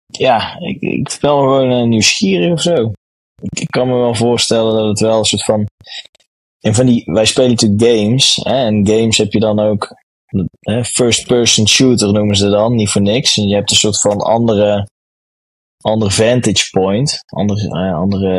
ja, 0.07 0.59
ik, 0.59 0.81
ik 0.81 1.17
ben 1.21 1.29
gewoon 1.29 1.71
uh, 1.71 1.83
nieuwsgierig 1.83 2.51
of 2.51 2.61
zo. 2.61 2.91
Ik, 3.41 3.59
ik, 3.59 3.67
kan 3.67 3.87
me 3.87 3.93
wel 3.93 4.15
voorstellen 4.15 4.75
dat 4.75 4.87
het 4.87 4.99
wel 4.99 5.17
een 5.17 5.25
soort 5.25 5.43
van. 5.43 5.65
En 6.59 6.75
van 6.75 6.85
die, 6.85 7.03
wij 7.05 7.25
spelen 7.25 7.49
natuurlijk 7.49 7.83
games. 7.83 8.39
Hè, 8.43 8.65
en 8.65 8.87
games 8.87 9.17
heb 9.17 9.33
je 9.33 9.39
dan 9.39 9.59
ook. 9.59 10.01
First 10.83 11.27
person 11.27 11.67
shooter 11.67 12.13
noemen 12.13 12.35
ze 12.35 12.49
dan, 12.49 12.75
niet 12.75 12.89
voor 12.89 13.01
niks. 13.01 13.37
En 13.37 13.47
je 13.47 13.55
hebt 13.55 13.71
een 13.71 13.77
soort 13.77 14.01
van 14.01 14.17
andere. 14.17 14.87
Andere 15.83 16.11
vantage 16.11 16.69
point. 16.69 17.23
Andere, 17.25 17.61
uh, 17.61 17.95
andere 17.95 18.29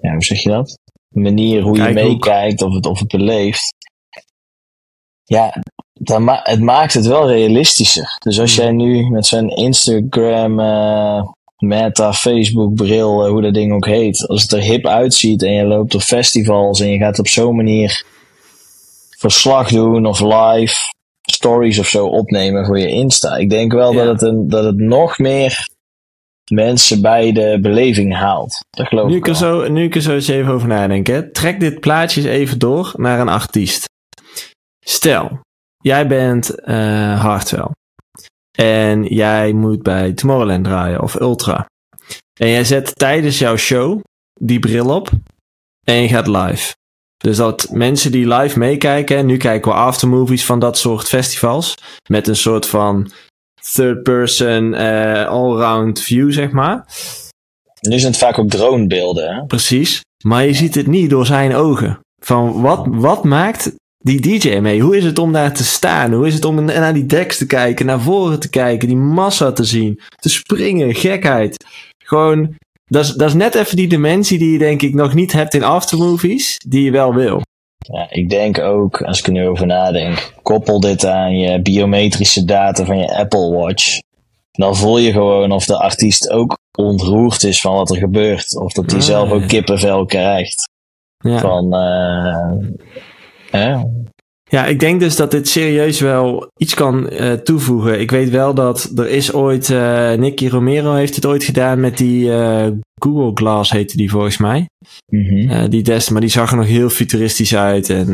ja, 0.00 0.12
hoe 0.12 0.24
zeg 0.24 0.42
je 0.42 0.48
dat? 0.48 0.78
Manier 1.08 1.62
hoe 1.62 1.76
je 1.76 1.92
meekijkt 1.92 2.62
of 2.62 2.74
het, 2.74 2.86
of 2.86 2.98
het 2.98 3.08
beleeft. 3.08 3.74
Ja, 5.24 5.62
dan 5.92 6.24
ma 6.24 6.40
het 6.42 6.60
maakt 6.60 6.94
het 6.94 7.06
wel 7.06 7.28
realistischer. 7.28 8.16
Dus 8.18 8.40
als 8.40 8.54
jij 8.54 8.70
nu 8.70 9.10
met 9.10 9.26
zo'n 9.26 9.48
Instagram, 9.48 10.60
uh, 10.60 11.22
Meta, 11.56 12.12
Facebook 12.12 12.74
bril, 12.74 13.24
uh, 13.24 13.30
hoe 13.30 13.42
dat 13.42 13.54
ding 13.54 13.72
ook 13.72 13.86
heet, 13.86 14.26
als 14.28 14.42
het 14.42 14.52
er 14.52 14.60
hip 14.60 14.86
uitziet 14.86 15.42
en 15.42 15.52
je 15.52 15.64
loopt 15.64 15.94
op 15.94 16.00
festivals 16.00 16.80
en 16.80 16.88
je 16.88 16.98
gaat 16.98 17.18
op 17.18 17.28
zo'n 17.28 17.56
manier 17.56 18.04
verslag 19.18 19.68
doen 19.68 20.06
of 20.06 20.20
live 20.20 20.74
stories 21.22 21.78
of 21.78 21.86
zo 21.86 22.06
opnemen 22.06 22.66
voor 22.66 22.78
je 22.78 22.88
Insta. 22.88 23.36
Ik 23.36 23.50
denk 23.50 23.72
wel 23.72 23.92
ja. 23.92 24.04
dat, 24.04 24.20
het 24.20 24.30
een, 24.30 24.48
dat 24.48 24.64
het 24.64 24.78
nog 24.78 25.18
meer 25.18 25.74
mensen 26.54 27.00
bij 27.00 27.32
de 27.32 27.58
beleving 27.60 28.14
haalt. 28.14 28.64
Dat 28.70 28.86
geloof 28.86 29.08
nu 29.08 29.16
ik 29.16 29.28
er 29.28 29.36
zo, 29.36 29.68
Nu 29.68 29.88
er 29.88 30.00
zo 30.00 30.14
eens 30.14 30.28
even 30.28 30.52
over 30.52 30.68
nadenken, 30.68 31.32
trek 31.32 31.60
dit 31.60 31.80
plaatje 31.80 32.20
eens 32.20 32.30
even 32.30 32.58
door 32.58 32.92
naar 32.96 33.20
een 33.20 33.28
artiest. 33.28 33.84
Stel, 34.84 35.40
jij 35.78 36.06
bent 36.06 36.60
uh, 36.64 37.20
Hartwell. 37.20 37.70
En 38.58 39.04
jij 39.04 39.52
moet 39.52 39.82
bij 39.82 40.12
Tomorrowland 40.12 40.64
draaien 40.64 41.02
of 41.02 41.20
Ultra. 41.20 41.66
En 42.40 42.48
jij 42.48 42.64
zet 42.64 42.98
tijdens 42.98 43.38
jouw 43.38 43.56
show 43.56 44.00
die 44.40 44.58
bril 44.58 44.94
op 44.94 45.10
en 45.84 46.02
je 46.02 46.08
gaat 46.08 46.26
live. 46.26 46.74
Dus 47.16 47.36
dat 47.36 47.68
mensen 47.70 48.12
die 48.12 48.28
live 48.34 48.58
meekijken, 48.58 49.26
nu 49.26 49.36
kijken 49.36 49.70
we 49.70 49.76
aftermovies 49.76 50.44
van 50.44 50.58
dat 50.58 50.78
soort 50.78 51.08
festivals, 51.08 51.74
met 52.08 52.28
een 52.28 52.36
soort 52.36 52.66
van 52.66 53.10
third 53.72 54.02
person 54.02 54.72
uh, 54.72 55.26
all-round 55.26 56.00
view, 56.00 56.32
zeg 56.32 56.50
maar. 56.50 56.86
Nu 57.80 57.98
zijn 57.98 58.12
het 58.12 58.20
vaak 58.20 58.38
ook 58.38 58.48
dronebeelden. 58.48 59.34
Hè? 59.34 59.44
Precies. 59.44 60.00
Maar 60.24 60.44
je 60.44 60.54
ziet 60.54 60.74
het 60.74 60.86
niet 60.86 61.10
door 61.10 61.26
zijn 61.26 61.54
ogen. 61.54 61.98
Van 62.22 62.60
wat, 62.60 62.86
wat 62.90 63.24
maakt 63.24 63.74
die 63.98 64.20
DJ 64.20 64.58
mee? 64.58 64.80
Hoe 64.80 64.96
is 64.96 65.04
het 65.04 65.18
om 65.18 65.32
daar 65.32 65.52
te 65.52 65.64
staan? 65.64 66.12
Hoe 66.12 66.26
is 66.26 66.34
het 66.34 66.44
om 66.44 66.64
naar 66.64 66.94
die 66.94 67.06
decks 67.06 67.38
te 67.38 67.46
kijken, 67.46 67.86
naar 67.86 68.00
voren 68.00 68.40
te 68.40 68.50
kijken, 68.50 68.88
die 68.88 68.96
massa 68.96 69.52
te 69.52 69.64
zien, 69.64 70.00
te 70.16 70.28
springen, 70.28 70.94
gekheid. 70.94 71.64
Gewoon, 72.04 72.54
dat 72.84 73.04
is, 73.04 73.12
dat 73.12 73.28
is 73.28 73.34
net 73.34 73.54
even 73.54 73.76
die 73.76 73.88
dimensie 73.88 74.38
die 74.38 74.52
je 74.52 74.58
denk 74.58 74.82
ik 74.82 74.94
nog 74.94 75.14
niet 75.14 75.32
hebt 75.32 75.54
in 75.54 75.62
aftermovies, 75.62 76.56
die 76.68 76.82
je 76.82 76.90
wel 76.90 77.14
wil. 77.14 77.42
Ja, 77.92 78.06
ik 78.10 78.30
denk 78.30 78.58
ook, 78.58 79.02
als 79.02 79.18
ik 79.18 79.26
er 79.26 79.32
nu 79.32 79.48
over 79.48 79.66
nadenk, 79.66 80.32
koppel 80.42 80.80
dit 80.80 81.06
aan 81.06 81.36
je 81.36 81.62
biometrische 81.62 82.44
data 82.44 82.84
van 82.84 82.98
je 82.98 83.16
Apple 83.16 83.50
Watch. 83.50 83.98
Dan 84.50 84.76
voel 84.76 84.98
je 84.98 85.12
gewoon 85.12 85.52
of 85.52 85.64
de 85.64 85.78
artiest 85.78 86.30
ook 86.30 86.58
ontroerd 86.78 87.42
is 87.42 87.60
van 87.60 87.74
wat 87.74 87.90
er 87.90 87.96
gebeurt. 87.96 88.56
Of 88.56 88.72
dat 88.72 88.90
hij 88.90 89.00
ah, 89.00 89.06
zelf 89.06 89.30
ook 89.30 89.48
kippenvel 89.48 90.04
krijgt. 90.04 90.70
Ja. 91.18 91.38
Van, 91.38 91.74
uh, 91.74 92.68
hè? 93.50 93.76
Ja, 94.48 94.66
ik 94.66 94.80
denk 94.80 95.00
dus 95.00 95.16
dat 95.16 95.30
dit 95.30 95.48
serieus 95.48 96.00
wel 96.00 96.50
iets 96.56 96.74
kan 96.74 97.12
uh, 97.12 97.32
toevoegen. 97.32 98.00
Ik 98.00 98.10
weet 98.10 98.30
wel 98.30 98.54
dat 98.54 98.92
er 98.96 99.08
is 99.08 99.32
ooit, 99.32 99.68
uh, 99.68 100.12
Nicky 100.12 100.48
Romero 100.48 100.94
heeft 100.94 101.14
het 101.14 101.26
ooit 101.26 101.44
gedaan 101.44 101.80
met 101.80 101.98
die 101.98 102.30
Google 103.00 103.30
Glass 103.34 103.70
heette 103.70 103.96
die 103.96 104.10
volgens 104.10 104.36
mij. 104.38 104.68
Mm 105.12 105.24
-hmm. 105.24 105.70
die 105.70 105.82
test, 105.82 106.10
maar 106.10 106.20
die 106.20 106.30
zag 106.30 106.50
er 106.50 106.56
nog 106.56 106.66
heel 106.66 106.88
futuristisch 106.88 107.54
uit. 107.54 107.90
En 107.90 108.12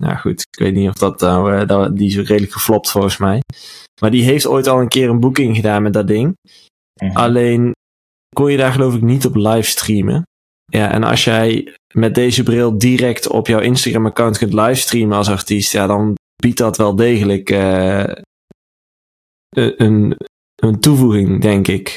nou 0.00 0.16
goed, 0.16 0.40
ik 0.40 0.58
weet 0.58 0.74
niet 0.74 0.88
of 0.88 0.94
dat 0.94 1.20
nou, 1.20 1.66
dat, 1.66 1.96
die 1.96 2.08
is 2.08 2.16
redelijk 2.16 2.52
geflopt 2.52 2.90
volgens 2.90 3.16
mij. 3.16 3.40
Maar 4.00 4.10
die 4.10 4.24
heeft 4.24 4.46
ooit 4.46 4.66
al 4.66 4.80
een 4.80 4.88
keer 4.88 5.08
een 5.08 5.20
boeking 5.20 5.56
gedaan 5.56 5.82
met 5.82 5.92
dat 5.92 6.06
ding. 6.06 6.26
Mm 6.26 7.08
-hmm. 7.08 7.16
Alleen 7.16 7.72
kon 8.34 8.50
je 8.50 8.56
daar 8.56 8.72
geloof 8.72 8.94
ik 8.94 9.02
niet 9.02 9.26
op 9.26 9.34
livestreamen. 9.34 10.22
Ja, 10.64 10.90
en 10.90 11.02
als 11.02 11.24
jij 11.24 11.74
met 11.94 12.14
deze 12.14 12.42
bril 12.42 12.78
direct 12.78 13.28
op 13.28 13.46
jouw 13.46 13.60
Instagram-account 13.60 14.38
kunt 14.38 14.52
livestreamen 14.52 15.16
als 15.16 15.28
artiest, 15.28 15.72
ja, 15.72 15.86
dan 15.86 16.14
biedt 16.36 16.58
dat 16.58 16.76
wel 16.76 16.96
degelijk 16.96 17.50
een, 19.50 20.16
een 20.54 20.80
toevoeging, 20.80 21.40
denk 21.40 21.68
ik. 21.68 21.94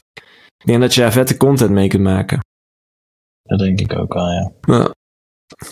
Ik 0.64 0.70
denk 0.70 0.82
dat 0.82 0.94
je 0.94 1.02
daar 1.02 1.12
vette 1.12 1.38
content 1.38 1.72
mee 1.72 1.88
kunt 1.88 2.04
maken. 2.04 2.40
Dat 3.44 3.60
denk 3.60 3.80
ik 3.80 3.96
ook 3.98 4.14
wel, 4.14 4.32
ja. 4.32 4.52
ja. 4.62 4.92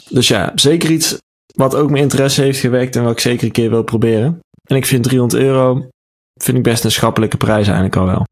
Dus 0.10 0.28
ja, 0.28 0.52
zeker 0.56 0.92
iets 0.92 1.18
wat 1.56 1.76
ook 1.76 1.90
mijn 1.90 2.04
interesse 2.04 2.42
heeft 2.42 2.60
gewekt 2.60 2.96
en 2.96 3.04
wat 3.04 3.12
ik 3.12 3.20
zeker 3.20 3.46
een 3.46 3.52
keer 3.52 3.70
wil 3.70 3.84
proberen. 3.84 4.40
En 4.64 4.76
ik 4.76 4.86
vind 4.86 5.04
300 5.04 5.44
euro 5.44 5.88
vind 6.42 6.58
ik 6.58 6.64
best 6.64 6.84
een 6.84 6.92
schappelijke 6.92 7.38
prijs 7.38 7.66
eigenlijk 7.66 7.96
al 7.96 8.06
wel. 8.06 8.26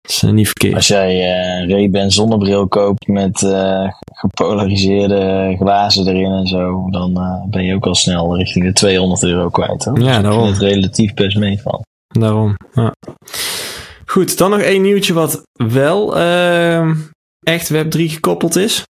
Dat 0.00 0.10
is 0.10 0.22
niet 0.22 0.46
verkeerd. 0.46 0.74
Als 0.74 0.86
jij 0.86 1.14
uh, 1.14 1.70
Ray-Ban 1.70 2.10
zonnebril 2.10 2.68
koopt 2.68 3.06
met 3.06 3.42
uh, 3.42 3.90
gepolariseerde 4.04 5.54
glazen 5.58 6.06
erin 6.08 6.32
en 6.32 6.46
zo, 6.46 6.90
dan 6.90 7.10
uh, 7.10 7.50
ben 7.50 7.64
je 7.64 7.74
ook 7.74 7.86
al 7.86 7.94
snel 7.94 8.36
richting 8.36 8.64
de 8.64 8.72
200 8.72 9.22
euro 9.22 9.48
kwijt. 9.48 9.84
Hoor. 9.84 10.00
Ja, 10.00 10.20
daarom. 10.20 10.46
het 10.46 10.58
relatief 10.58 11.14
best 11.14 11.38
meeval. 11.38 11.82
Daarom, 12.06 12.56
ja. 12.72 12.92
Goed, 14.14 14.38
dan 14.38 14.50
nog 14.50 14.60
één 14.60 14.82
nieuwtje 14.82 15.12
wat 15.12 15.42
wel 15.52 16.16
ehm, 16.18 16.94
echt 17.40 17.72
Web3 17.72 17.88
gekoppeld 17.88 18.56
is. 18.56 18.84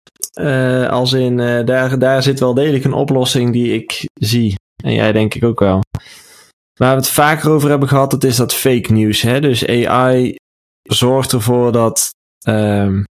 als 0.89 1.13
in, 1.13 1.37
daar, 1.65 1.99
daar 1.99 2.23
zit 2.23 2.41
wel 2.41 2.55
degelijk 2.55 2.85
een 2.85 2.93
oplossing 2.93 3.53
die 3.53 3.75
ik 3.75 4.05
zie. 4.15 4.55
En 4.85 4.95
jij 4.95 5.13
denk 5.13 5.35
ik 5.35 5.45
ook 5.45 5.61
wel. 5.61 5.81
Waar 6.75 6.91
we 6.91 7.01
het 7.01 7.09
vaker 7.09 7.51
over 7.51 7.69
hebben 7.69 7.89
gehad, 7.89 8.11
dat 8.11 8.25
is 8.25 8.37
dat 8.37 8.55
fake 8.55 8.93
news. 8.93 9.23
Hè? 9.23 9.41
Dus 9.41 9.67
AI 9.67 10.35
zorgt 10.83 11.33
ervoor 11.33 11.73
dat 11.73 12.11
um, 12.49 13.05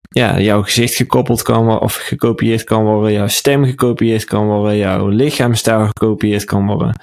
ja, 0.00 0.40
jouw 0.40 0.62
gezicht 0.62 0.94
gekoppeld 0.94 1.42
kan 1.42 1.64
worden 1.64 1.82
of 1.82 1.94
gekopieerd 1.94 2.64
kan 2.64 2.84
worden, 2.84 3.12
jouw 3.12 3.28
stem 3.28 3.64
gekopieerd 3.64 4.24
kan 4.24 4.46
worden, 4.46 4.76
jouw 4.76 5.08
lichaamstaal 5.08 5.86
gekopieerd 5.86 6.44
kan 6.44 6.66
worden. 6.66 7.00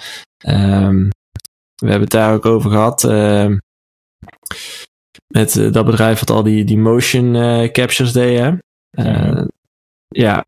Um, 0.48 1.10
we 1.76 1.90
hebben 1.90 2.02
het 2.02 2.12
daar 2.12 2.34
ook 2.34 2.46
over 2.46 2.70
gehad. 2.70 3.04
Uh, 3.04 3.56
met 5.28 5.56
uh, 5.56 5.72
dat 5.72 5.86
bedrijf 5.86 6.20
wat 6.20 6.30
al 6.30 6.44
die, 6.44 6.64
die 6.64 6.78
motion 6.78 7.36
uh, 7.36 7.72
captures 7.72 8.12
deed. 8.12 8.40
Hè? 8.40 8.52
Uh, 8.92 9.46
ja, 10.08 10.44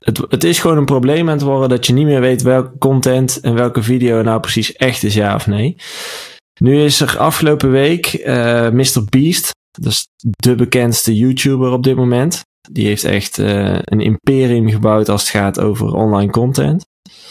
het, 0.00 0.18
het 0.28 0.44
is 0.44 0.58
gewoon 0.58 0.76
een 0.76 0.84
probleem 0.84 1.28
aan 1.28 1.36
het 1.36 1.46
worden 1.46 1.68
dat 1.68 1.86
je 1.86 1.92
niet 1.92 2.06
meer 2.06 2.20
weet 2.20 2.42
welke 2.42 2.78
content 2.78 3.40
en 3.40 3.54
welke 3.54 3.82
video 3.82 4.22
nou 4.22 4.40
precies 4.40 4.72
echt 4.72 5.02
is, 5.02 5.14
ja 5.14 5.34
of 5.34 5.46
nee. 5.46 5.76
Nu 6.60 6.82
is 6.82 7.00
er 7.00 7.18
afgelopen 7.18 7.70
week 7.70 8.22
Mr. 8.72 9.04
Beast, 9.10 9.50
dat 9.70 9.92
is 9.92 10.06
de 10.20 10.54
bekendste 10.54 11.16
YouTuber 11.16 11.72
op 11.72 11.82
dit 11.82 11.96
moment. 11.96 12.44
Die 12.70 12.86
heeft 12.86 13.04
echt 13.04 13.36
een 13.36 14.00
imperium 14.00 14.70
gebouwd 14.70 15.08
als 15.08 15.20
het 15.20 15.30
gaat 15.30 15.60
over 15.60 15.94
online 15.94 16.30
content. 16.30 16.84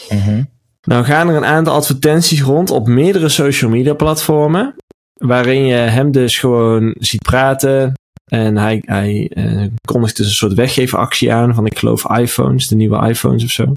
Mm 0.08 0.48
Nou 0.80 1.04
gaan 1.04 1.28
er 1.28 1.36
een 1.36 1.44
aantal 1.44 1.74
advertenties 1.74 2.42
rond 2.42 2.70
op 2.70 2.86
meerdere 2.86 3.28
social 3.28 3.70
media 3.70 3.94
platformen. 3.94 4.74
Waarin 5.16 5.64
je 5.64 5.74
hem 5.74 6.10
dus 6.10 6.38
gewoon 6.38 6.94
ziet 6.98 7.22
praten. 7.22 7.92
En 8.30 8.56
hij, 8.56 8.82
hij 8.84 9.30
uh, 9.34 9.66
kondigt 9.88 10.16
dus 10.16 10.26
een 10.26 10.32
soort 10.32 10.54
weggeefactie 10.54 11.32
aan 11.32 11.54
van 11.54 11.66
ik 11.66 11.78
geloof 11.78 12.10
iPhones, 12.18 12.68
de 12.68 12.76
nieuwe 12.76 13.08
iPhones 13.08 13.44
of 13.44 13.50
zo. 13.50 13.72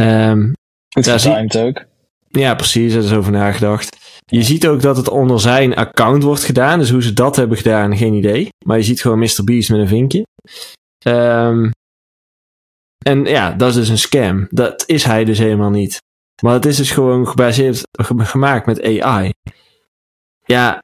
Um, 0.00 0.52
Goed 0.94 1.08
getimed 1.08 1.58
ook. 1.58 1.84
Ja, 2.28 2.54
precies, 2.54 2.92
daar 2.92 3.02
is 3.02 3.12
over 3.12 3.32
nagedacht. 3.32 3.96
Je 4.26 4.42
ziet 4.42 4.66
ook 4.66 4.80
dat 4.80 4.96
het 4.96 5.08
onder 5.08 5.40
zijn 5.40 5.74
account 5.74 6.22
wordt 6.22 6.44
gedaan. 6.44 6.78
Dus 6.78 6.90
hoe 6.90 7.02
ze 7.02 7.12
dat 7.12 7.36
hebben 7.36 7.56
gedaan, 7.56 7.96
geen 7.96 8.14
idee. 8.14 8.48
Maar 8.64 8.76
je 8.76 8.82
ziet 8.82 9.00
gewoon 9.00 9.18
Mr. 9.18 9.44
Beast 9.44 9.70
met 9.70 9.80
een 9.80 9.88
vinkje. 9.88 10.26
Ehm, 11.04 11.70
en 13.04 13.24
ja, 13.24 13.52
dat 13.52 13.68
is 13.68 13.74
dus 13.74 13.88
een 13.88 13.98
scam. 13.98 14.46
Dat 14.50 14.84
is 14.86 15.04
hij 15.04 15.24
dus 15.24 15.38
helemaal 15.38 15.70
niet. 15.70 15.98
Maar 16.42 16.54
het 16.54 16.66
is 16.66 16.76
dus 16.76 16.90
gewoon 16.90 17.28
gebaseerd, 17.28 17.82
gemaakt 18.16 18.66
met 18.66 18.82
AI. 18.82 19.30
Ja, 20.52 20.82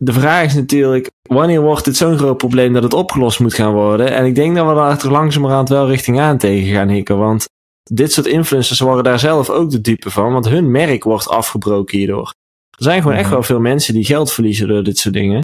de 0.00 0.12
vraag 0.12 0.44
is 0.44 0.54
natuurlijk, 0.54 1.10
wanneer 1.22 1.60
wordt 1.60 1.84
dit 1.84 1.96
zo'n 1.96 2.18
groot 2.18 2.36
probleem 2.36 2.72
dat 2.72 2.82
het 2.82 2.94
opgelost 2.94 3.40
moet 3.40 3.54
gaan 3.54 3.72
worden? 3.72 4.12
En 4.12 4.24
ik 4.24 4.34
denk 4.34 4.56
dat 4.56 4.68
we 4.68 4.74
daar 4.74 4.98
toch 4.98 5.10
langzamerhand 5.10 5.68
wel 5.68 5.88
richting 5.88 6.20
aan 6.20 6.38
tegen 6.38 6.74
gaan 6.74 6.88
hikken. 6.88 7.18
Want 7.18 7.46
dit 7.82 8.12
soort 8.12 8.26
influencers 8.26 8.80
worden 8.80 9.04
daar 9.04 9.18
zelf 9.18 9.50
ook 9.50 9.70
de 9.70 9.80
dupe 9.80 10.10
van, 10.10 10.32
want 10.32 10.48
hun 10.48 10.70
merk 10.70 11.04
wordt 11.04 11.28
afgebroken 11.28 11.98
hierdoor. 11.98 12.34
Er 12.78 12.84
zijn 12.84 13.02
gewoon 13.02 13.16
echt 13.16 13.24
mhm. 13.24 13.32
wel 13.32 13.42
veel 13.42 13.60
mensen 13.60 13.94
die 13.94 14.04
geld 14.04 14.32
verliezen 14.32 14.68
door 14.68 14.82
dit 14.82 14.98
soort 14.98 15.14
dingen. 15.14 15.42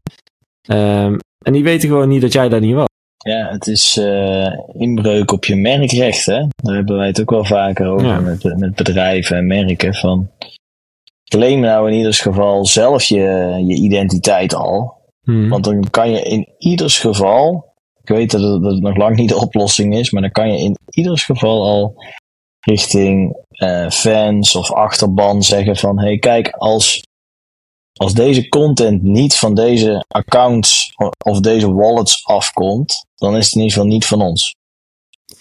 Um, 0.71 1.19
en 1.45 1.53
die 1.53 1.63
weten 1.63 1.89
gewoon 1.89 2.09
niet 2.09 2.21
dat 2.21 2.33
jij 2.33 2.49
daar 2.49 2.61
niet 2.61 2.75
was. 2.75 2.89
Ja, 3.17 3.49
het 3.51 3.67
is 3.67 3.97
uh, 3.97 4.53
inbreuk 4.73 5.33
op 5.33 5.45
je 5.45 5.57
merkrecht, 5.57 6.27
hè? 6.27 6.47
Daar 6.57 6.75
hebben 6.75 6.97
wij 6.97 7.07
het 7.07 7.21
ook 7.21 7.31
wel 7.31 7.45
vaker 7.45 7.87
over 7.87 8.23
met, 8.23 8.59
met 8.59 8.75
bedrijven 8.75 9.37
en 9.37 9.47
merken. 9.47 9.95
Van, 9.95 10.31
claim 11.25 11.61
nou 11.61 11.91
in 11.91 11.97
ieder 11.97 12.15
geval 12.15 12.67
zelf 12.67 13.05
je, 13.05 13.55
je 13.67 13.75
identiteit 13.75 14.55
al. 14.55 15.03
Hmm. 15.23 15.49
Want 15.49 15.65
dan 15.65 15.91
kan 15.91 16.11
je 16.11 16.23
in 16.23 16.49
ieder 16.59 16.91
geval, 16.91 17.75
ik 18.03 18.09
weet 18.09 18.31
dat 18.31 18.41
het, 18.41 18.63
dat 18.63 18.73
het, 18.73 18.83
nog 18.83 18.97
lang 18.97 19.17
niet 19.17 19.29
de 19.29 19.41
oplossing 19.41 19.95
is, 19.95 20.11
maar 20.11 20.23
dan 20.23 20.31
kan 20.31 20.53
je 20.53 20.59
in 20.59 20.79
ieder 20.91 21.19
geval 21.19 21.63
al 21.63 22.05
richting 22.61 23.37
uh, 23.51 23.91
fans 23.91 24.55
of 24.57 24.73
achterban 24.73 25.43
zeggen 25.43 25.77
van, 25.77 26.01
hey 26.01 26.19
kijk, 26.19 26.49
als, 26.49 27.03
als 27.93 28.15
deze 28.15 28.49
content 28.49 29.03
niet 29.03 29.37
van 29.37 29.55
deze 29.55 30.05
accounts 30.09 30.93
of 31.25 31.41
deze 31.41 31.73
wallets 31.73 32.25
afkomt, 32.27 33.07
dan 33.15 33.37
is 33.37 33.45
het 33.45 33.55
in 33.55 33.61
ieder 33.61 33.75
geval 33.75 33.93
niet 33.93 34.07
van 34.07 34.23
ons. 34.23 34.55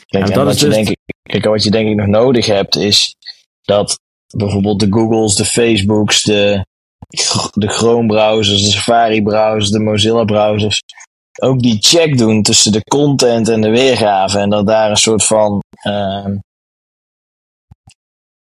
Kijk, 0.06 0.30
en 0.30 0.46
wat, 0.46 0.60
je 0.60 0.66
dus 0.66 0.76
denk 0.76 0.90
ik, 0.90 0.98
kijk, 1.24 1.46
wat 1.46 1.64
je 1.64 1.72
denk 1.72 1.90
ik 1.90 1.96
nog 1.96 2.08
nodig 2.08 2.46
hebt 2.46 2.76
is 2.76 3.16
dat 3.62 4.00
bijvoorbeeld 4.38 4.80
de 4.80 4.88
Googles, 4.90 5.36
de 5.36 5.46
Facebooks, 5.46 6.24
de, 6.24 6.66
de 7.54 7.68
Chrome 7.68 8.08
browsers, 8.08 8.64
de 8.64 8.72
Safari 8.72 9.24
browsers, 9.24 9.70
de 9.70 9.80
Mozilla 9.80 10.24
browsers 10.24 10.82
ook 11.42 11.60
die 11.60 11.78
check 11.80 12.18
doen 12.18 12.42
tussen 12.42 12.72
de 12.72 12.84
content 12.84 13.50
en 13.50 13.62
de 13.62 13.70
weergave 13.70 14.40
en 14.40 14.50
dat 14.50 14.68
daar 14.68 14.90
een 14.90 14.98
soort 14.98 15.26
van 15.26 15.62
uh, 15.88 16.26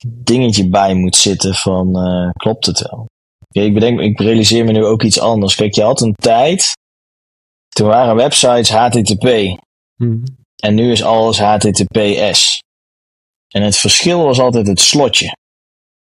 dingetje 0.07 0.69
bij 0.69 0.93
moet 0.93 1.15
zitten 1.15 1.55
van 1.55 2.07
uh, 2.07 2.29
klopt 2.31 2.65
het 2.65 2.79
wel. 2.79 3.05
Kijk, 3.47 3.65
ik 3.65 3.73
bedenk, 3.73 3.99
ik 3.99 4.19
realiseer 4.19 4.65
me 4.65 4.71
nu 4.71 4.85
ook 4.85 5.03
iets 5.03 5.19
anders. 5.19 5.55
Kijk, 5.55 5.75
je 5.75 5.81
had 5.81 6.01
een 6.01 6.13
tijd, 6.13 6.77
toen 7.69 7.87
waren 7.87 8.15
websites 8.15 8.69
HTTP. 8.69 9.57
Hmm. 9.95 10.23
En 10.55 10.75
nu 10.75 10.91
is 10.91 11.03
alles 11.03 11.39
HTTPS. 11.39 12.59
En 13.47 13.61
het 13.61 13.77
verschil 13.77 14.23
was 14.23 14.39
altijd 14.39 14.67
het 14.67 14.79
slotje. 14.79 15.37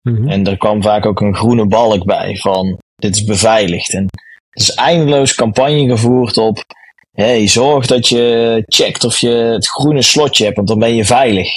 Mhm. 0.01 0.27
En 0.27 0.48
er 0.48 0.58
kwam 0.58 0.81
vaak 0.81 1.05
ook 1.05 1.22
een 1.22 1.36
groene 1.36 1.67
balk 1.67 2.05
bij 2.05 2.38
van 2.38 2.77
dit 2.96 3.15
is 3.15 3.24
beveiligd. 3.24 3.93
En 3.93 4.03
er 4.50 4.62
is 4.62 4.74
eindeloos 4.74 5.36
campagne 5.36 5.89
gevoerd 5.89 6.38
op 6.38 6.63
hey, 7.12 7.48
zorg 7.48 7.88
dat 7.88 8.08
je 8.08 8.63
checkt 8.67 9.03
of 9.03 9.17
je 9.17 9.29
het 9.29 9.67
groene 9.67 10.01
slotje 10.01 10.43
hebt, 10.43 10.55
want 10.55 10.67
dan 10.67 10.79
ben 10.79 10.96
je 10.96 11.05
veilig. 11.05 11.48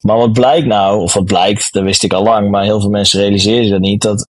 Maar 0.00 0.16
wat 0.16 0.32
blijkt 0.32 0.66
nou, 0.66 1.02
of 1.02 1.14
wat 1.14 1.24
blijkt, 1.24 1.72
dat 1.72 1.82
wist 1.82 2.02
ik 2.02 2.12
al 2.12 2.22
lang, 2.22 2.50
maar 2.50 2.64
heel 2.64 2.80
veel 2.80 2.90
mensen 2.90 3.20
realiseren 3.20 3.62
zich 3.62 3.72
dat 3.72 3.80
niet, 3.80 4.02
dat 4.02 4.28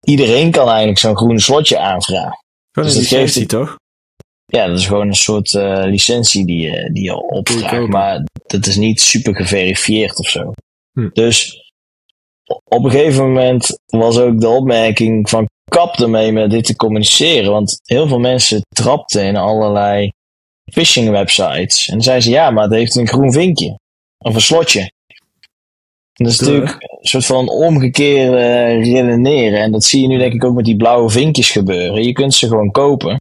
iedereen 0.00 0.50
kan 0.50 0.68
eigenlijk 0.68 0.98
zo'n 0.98 1.16
groene 1.16 1.40
slotje 1.40 1.78
aanvragen. 1.78 2.38
Dus 2.70 2.94
een 2.94 3.00
licentie, 3.00 3.46
toch? 3.46 3.76
Ja, 4.46 4.66
dat 4.66 4.78
is 4.78 4.86
gewoon 4.86 5.06
een 5.06 5.14
soort 5.14 5.52
uh, 5.52 5.84
licentie 5.84 6.46
die 6.46 6.70
je, 6.70 6.90
die 6.92 7.04
je 7.04 7.22
opvraagt, 7.22 7.88
maar 7.88 8.24
dat 8.46 8.66
is 8.66 8.76
niet 8.76 9.00
super 9.00 9.36
geverifieerd 9.36 10.18
of 10.18 10.28
zo. 10.28 10.52
Hm. 10.92 11.08
Dus 11.12 11.65
op 12.64 12.84
een 12.84 12.90
gegeven 12.90 13.24
moment 13.24 13.78
was 13.86 14.18
ook 14.18 14.40
de 14.40 14.48
opmerking 14.48 15.28
van 15.28 15.48
kap 15.70 15.94
ermee 15.94 16.32
met 16.32 16.50
dit 16.50 16.64
te 16.64 16.76
communiceren. 16.76 17.50
Want 17.50 17.80
heel 17.84 18.08
veel 18.08 18.18
mensen 18.18 18.60
trapten 18.68 19.24
in 19.24 19.36
allerlei 19.36 20.12
phishing 20.72 21.10
websites. 21.10 21.86
En 21.86 21.92
dan 21.92 22.02
zeiden 22.02 22.24
ze 22.24 22.30
ja, 22.30 22.50
maar 22.50 22.64
het 22.64 22.72
heeft 22.72 22.94
een 22.94 23.08
groen 23.08 23.32
vinkje. 23.32 23.78
Of 24.18 24.34
een 24.34 24.40
slotje. 24.40 24.80
En 26.12 26.24
dat 26.24 26.32
is 26.32 26.40
natuurlijk 26.40 26.70
een 26.70 27.08
soort 27.08 27.26
van 27.26 27.48
omgekeerde 27.48 28.66
redeneren. 28.66 29.60
En 29.60 29.72
dat 29.72 29.84
zie 29.84 30.00
je 30.00 30.08
nu 30.08 30.18
denk 30.18 30.32
ik 30.32 30.44
ook 30.44 30.54
met 30.54 30.64
die 30.64 30.76
blauwe 30.76 31.10
vinkjes 31.10 31.50
gebeuren. 31.50 32.02
Je 32.02 32.12
kunt 32.12 32.34
ze 32.34 32.48
gewoon 32.48 32.70
kopen. 32.70 33.20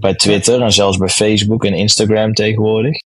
Bij 0.00 0.14
Twitter 0.14 0.62
en 0.62 0.72
zelfs 0.72 0.96
bij 0.96 1.08
Facebook 1.08 1.64
en 1.64 1.74
Instagram 1.74 2.32
tegenwoordig. 2.32 3.00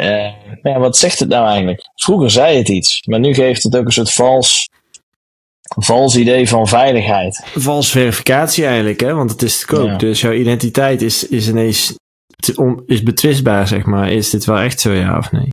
Uh, 0.00 0.32
ja, 0.62 0.78
wat 0.78 0.96
zegt 0.96 1.18
het 1.18 1.28
nou 1.28 1.46
eigenlijk? 1.46 1.90
Vroeger 1.94 2.30
zei 2.30 2.56
het 2.56 2.68
iets, 2.68 3.02
maar 3.06 3.20
nu 3.20 3.34
geeft 3.34 3.62
het 3.62 3.76
ook 3.76 3.84
een 3.84 3.92
soort 3.92 4.12
vals, 4.12 4.68
vals 5.76 6.16
idee 6.16 6.48
van 6.48 6.68
veiligheid. 6.68 7.46
Vals 7.54 7.90
verificatie 7.90 8.66
eigenlijk, 8.66 9.00
hè? 9.00 9.14
want 9.14 9.30
het 9.30 9.42
is 9.42 9.58
te 9.58 9.66
koop. 9.66 9.98
Dus 9.98 10.20
jouw 10.20 10.32
identiteit 10.32 11.02
is, 11.02 11.28
is 11.28 11.48
ineens 11.48 11.94
is 12.86 13.02
betwistbaar, 13.02 13.68
zeg 13.68 13.84
maar. 13.84 14.12
Is 14.12 14.30
dit 14.30 14.44
wel 14.44 14.58
echt 14.58 14.80
zo, 14.80 14.92
ja 14.92 15.18
of 15.18 15.32
nee? 15.32 15.48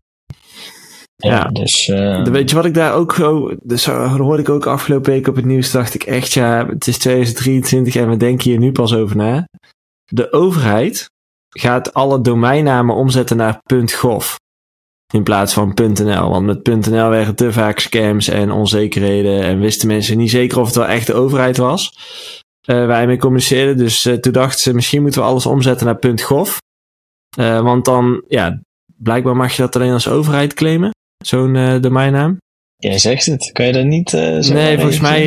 Ja, 1.15 1.43
dus. 1.43 1.87
Uh... 1.87 2.23
Weet 2.23 2.49
je 2.49 2.55
wat 2.55 2.65
ik 2.65 2.73
daar 2.73 2.93
ook. 2.93 3.15
Dus 3.63 3.85
hoorde 3.85 4.41
ik 4.41 4.49
ook 4.49 4.65
afgelopen 4.65 5.11
week 5.11 5.27
op 5.27 5.35
het 5.35 5.45
nieuws. 5.45 5.71
Dacht 5.71 5.93
ik 5.93 6.03
echt, 6.03 6.31
ja, 6.33 6.67
het 6.67 6.87
is 6.87 6.97
2023 6.97 7.95
en 7.95 8.09
we 8.09 8.17
denken 8.17 8.49
hier 8.49 8.59
nu 8.59 8.71
pas 8.71 8.93
over 8.93 9.15
na. 9.15 9.47
De 10.05 10.31
overheid 10.31 11.09
gaat 11.49 11.93
alle 11.93 12.21
domeinnamen 12.21 12.95
omzetten 12.95 13.37
naar 13.37 13.61
.gov. 13.85 14.35
In 15.11 15.23
plaats 15.23 15.53
van 15.53 15.71
.nl. 15.75 16.29
Want 16.29 16.45
met 16.45 16.87
.nl 16.87 17.09
werden 17.09 17.35
te 17.35 17.51
vaak 17.51 17.79
scams 17.79 18.27
en 18.27 18.51
onzekerheden. 18.51 19.41
En 19.41 19.59
wisten 19.59 19.87
mensen 19.87 20.17
niet 20.17 20.29
zeker 20.29 20.59
of 20.59 20.65
het 20.65 20.75
wel 20.75 20.87
echt 20.87 21.07
de 21.07 21.13
overheid 21.13 21.57
was. 21.57 21.93
Uh, 22.65 22.85
waar 22.85 23.01
je 23.01 23.07
mee 23.07 23.17
communiceerden. 23.17 23.77
Dus 23.77 24.05
uh, 24.05 24.13
toen 24.13 24.33
dachten 24.33 24.59
ze, 24.59 24.73
misschien 24.73 25.01
moeten 25.01 25.21
we 25.21 25.27
alles 25.27 25.45
omzetten 25.45 25.85
naar 25.85 26.19
.gov. 26.21 26.57
Uh, 27.39 27.61
want 27.61 27.85
dan, 27.85 28.23
ja, 28.27 28.61
blijkbaar 28.95 29.35
mag 29.35 29.55
je 29.55 29.61
dat 29.61 29.75
alleen 29.75 29.91
als 29.91 30.07
overheid 30.07 30.53
claimen. 30.53 30.89
Zo'n 31.23 31.81
domeinnaam. 31.81 32.37
Jij 32.77 32.97
zegt 32.97 33.25
het, 33.25 33.49
kan 33.51 33.65
je 33.65 33.71
dat 33.71 33.85
niet 33.85 34.11
Nee, 34.11 34.77
volgens 34.77 34.99
mij, 34.99 35.23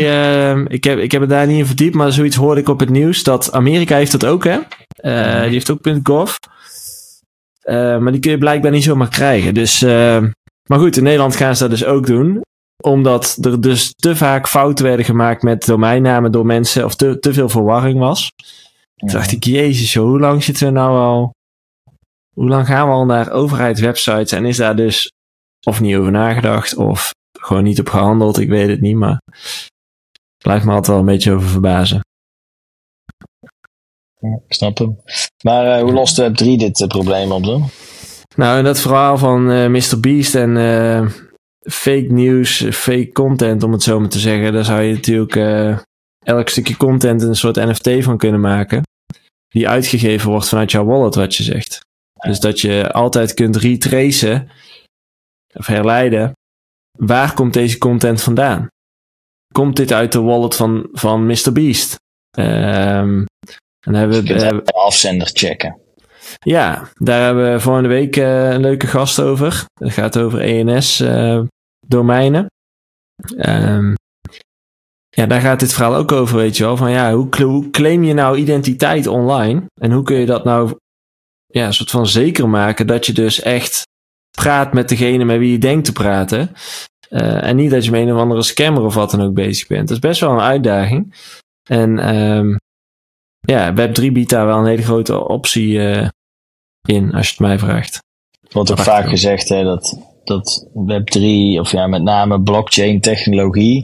ik, 0.69 0.85
heb, 0.85 0.99
ik 0.99 1.13
heb 1.13 1.21
het 1.21 1.31
daar 1.31 1.47
niet 1.47 1.59
in 1.59 1.67
verdiept, 1.67 1.95
maar 1.95 2.13
zoiets 2.13 2.37
hoorde 2.37 2.61
ik 2.61 2.69
op 2.69 2.81
het 2.81 2.89
nieuws. 2.89 3.23
Dat 3.23 3.53
Amerika 3.53 3.97
heeft 3.97 4.13
dat 4.13 4.25
ook, 4.25 4.45
hè? 4.45 4.59
Die 5.43 5.53
heeft 5.53 5.71
ook 5.71 5.89
.gov. 6.03 6.37
Uh, 7.65 7.99
maar 7.99 8.13
die 8.13 8.21
kun 8.21 8.31
je 8.31 8.39
blijkbaar 8.39 8.71
niet 8.71 8.83
zomaar 8.83 9.09
krijgen. 9.09 9.55
Dus, 9.55 9.83
uh, 9.83 10.25
maar 10.69 10.79
goed, 10.79 10.97
in 10.97 11.03
Nederland 11.03 11.37
gaan 11.37 11.57
ze 11.57 11.63
dat 11.63 11.71
dus 11.71 11.85
ook 11.85 12.07
doen. 12.07 12.41
Omdat 12.83 13.39
er 13.41 13.61
dus 13.61 13.93
te 13.95 14.17
vaak 14.17 14.49
fouten 14.49 14.85
werden 14.85 15.05
gemaakt 15.05 15.43
met 15.43 15.67
domeinnamen 15.67 16.33
door 16.33 16.47
mensen. 16.47 16.85
Of 16.85 16.95
te, 16.95 17.19
te 17.19 17.33
veel 17.33 17.49
verwarring 17.49 17.99
was. 17.99 18.33
Toen 18.95 19.09
dacht 19.09 19.33
ik, 19.33 19.45
jezus, 19.45 19.95
hoe 19.95 20.21
lang 20.21 20.43
zitten 20.43 20.67
we 20.67 20.73
nou 20.73 20.99
al... 20.99 21.33
Hoe 22.35 22.49
lang 22.49 22.67
gaan 22.67 22.87
we 22.87 22.93
al 22.93 23.05
naar 23.05 23.31
overheidswebsites 23.31 24.33
en 24.33 24.45
is 24.45 24.57
daar 24.57 24.77
dus 24.77 25.13
of 25.67 25.81
niet 25.81 25.97
over 25.97 26.13
nagedacht 26.13 26.77
of 26.77 27.11
gewoon 27.39 27.63
niet 27.63 27.81
op 27.81 27.89
gehandeld? 27.89 28.39
Ik 28.39 28.49
weet 28.49 28.69
het 28.69 28.81
niet, 28.81 28.97
maar 28.97 29.21
blijft 30.39 30.65
me 30.65 30.71
altijd 30.71 30.87
wel 30.87 30.99
een 30.99 31.05
beetje 31.05 31.33
over 31.33 31.49
verbazen 31.49 32.01
ik 34.25 34.55
snap 34.55 34.79
hem. 34.79 35.01
Maar 35.43 35.79
uh, 35.79 35.83
hoe 35.83 35.93
lost 35.93 36.23
Web3 36.23 36.47
dit 36.57 36.81
uh, 36.81 36.87
probleem 36.87 37.33
op 37.33 37.45
dan? 37.45 37.69
Nou, 38.37 38.59
in 38.59 38.65
dat 38.65 38.81
verhaal 38.81 39.19
van 39.19 39.51
uh, 39.51 39.65
eh, 39.65 39.71
Mr. 39.71 40.01
Beast 40.01 40.35
en 40.35 40.55
fake 41.61 42.07
news, 42.09 42.65
fake 42.71 43.13
content, 43.13 43.63
om 43.63 43.73
het 43.73 43.83
zo 43.83 44.01
maar 44.01 44.09
te 44.09 44.19
zeggen, 44.19 44.53
daar 44.53 44.65
zou 44.65 44.83
je 44.83 44.95
natuurlijk 44.95 45.37
elk 46.25 46.49
stukje 46.49 46.77
content 46.77 47.23
een 47.23 47.37
soort 47.37 47.57
NFT 47.57 48.05
van 48.05 48.19
kunnen 48.19 48.41
maken. 48.41 48.83
Die 49.49 49.69
uitgegeven 49.69 50.31
wordt 50.31 50.49
vanuit 50.49 50.71
jouw 50.71 50.85
wallet, 50.85 51.15
wat 51.15 51.35
je 51.35 51.43
zegt. 51.43 51.81
Dus 52.27 52.41
dat 52.41 52.61
je 52.61 52.93
altijd 52.93 53.35
kunt 53.35 53.57
retracen 53.57 54.51
of 55.53 55.67
herleiden. 55.67 56.33
Waar 56.99 57.35
komt 57.35 57.53
deze 57.53 57.79
content 57.79 58.23
vandaan? 58.23 58.69
Komt 59.53 59.77
dit 59.77 59.93
uit 59.93 60.13
de 60.13 60.21
wallet 60.21 60.57
van, 60.57 60.89
van 60.93 61.27
Mr. 61.27 61.53
Beast? 61.53 61.97
Um, 62.39 63.25
en 63.85 63.95
hebben 63.95 64.25
we, 64.25 64.63
de 64.65 64.73
afzender 64.73 65.31
checken. 65.33 65.79
Ja, 66.39 66.89
daar 66.95 67.25
hebben 67.25 67.53
we 67.53 67.61
volgende 67.61 67.89
week 67.89 68.17
uh, 68.17 68.51
een 68.51 68.61
leuke 68.61 68.87
gast 68.87 69.21
over. 69.21 69.65
Het 69.75 69.93
gaat 69.93 70.19
over 70.19 70.41
ENS-domeinen. 70.41 72.47
Uh, 73.37 73.75
um, 73.75 73.95
ja, 75.09 75.27
daar 75.27 75.41
gaat 75.41 75.61
dit 75.61 75.73
verhaal 75.73 75.95
ook 75.95 76.13
over, 76.13 76.37
weet 76.37 76.57
je 76.57 76.65
wel. 76.65 76.77
Van 76.77 76.91
ja, 76.91 77.13
hoe, 77.13 77.29
hoe, 77.43 77.71
claim 77.71 78.05
je 78.05 78.15
nou 78.15 78.37
identiteit 78.37 79.07
online? 79.07 79.63
En 79.81 79.93
hoe 79.93 80.03
kun 80.03 80.17
je 80.17 80.27
dat 80.27 80.45
nou 80.45 80.79
ja, 81.47 81.73
soort 81.73 81.91
van 81.91 82.07
zeker 82.07 82.49
maken 82.49 82.87
dat 82.87 83.07
je 83.07 83.13
dus 83.13 83.41
echt 83.41 83.83
praat 84.31 84.73
met 84.73 84.89
degene 84.89 85.25
met 85.25 85.39
wie 85.39 85.53
je 85.53 85.59
denkt 85.59 85.85
te 85.85 85.93
praten. 85.93 86.53
en 87.09 87.57
niet 87.57 87.71
dat 87.71 87.85
je 87.85 87.91
met 87.91 88.01
een 88.01 88.15
of 88.15 88.21
andere 88.21 88.43
scammer 88.43 88.83
of 88.83 88.95
wat 88.95 89.11
dan 89.11 89.23
ook 89.23 89.35
bezig 89.35 89.67
bent. 89.67 89.89
Dat 89.89 89.97
is 89.97 90.09
best 90.09 90.21
wel 90.21 90.31
een 90.31 90.41
uitdaging. 90.41 91.15
En 91.69 92.17
um, 92.17 92.59
ja, 93.45 93.75
Web3 93.75 94.13
biedt 94.13 94.31
daar 94.31 94.47
wel 94.47 94.59
een 94.59 94.67
hele 94.67 94.83
grote 94.83 95.29
optie 95.29 95.69
uh, 95.69 96.09
in, 96.89 97.13
als 97.13 97.27
je 97.27 97.33
het 97.33 97.41
mij 97.41 97.59
vraagt. 97.59 98.03
Wordt 98.51 98.71
ook 98.71 98.79
vaak 98.79 99.09
gezegd 99.09 99.49
hè, 99.49 99.63
dat, 99.63 99.99
dat 100.25 100.69
Web3, 100.69 101.21
of 101.61 101.71
ja, 101.71 101.87
met 101.87 102.03
name 102.03 102.43
blockchain 102.43 103.01
technologie, 103.01 103.83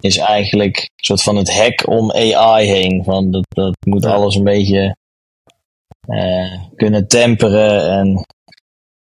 is 0.00 0.16
eigenlijk 0.16 0.76
een 0.76 1.04
soort 1.04 1.22
van 1.22 1.36
het 1.36 1.52
hek 1.52 1.86
om 1.88 2.12
AI 2.12 2.66
heen. 2.66 3.04
Van 3.04 3.30
dat, 3.30 3.44
dat 3.48 3.76
moet 3.86 4.04
alles 4.04 4.34
een 4.34 4.44
beetje 4.44 4.96
uh, 6.08 6.60
kunnen 6.74 7.08
temperen 7.08 7.90
en 7.90 8.24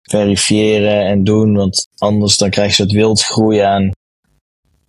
verifiëren 0.10 1.06
en 1.06 1.24
doen. 1.24 1.56
Want 1.56 1.88
anders 1.98 2.38
dan 2.38 2.50
krijg 2.50 2.78
je 2.78 2.84
het 2.84 2.92
wild 2.92 3.24
groeien 3.24 3.68
aan 3.68 3.92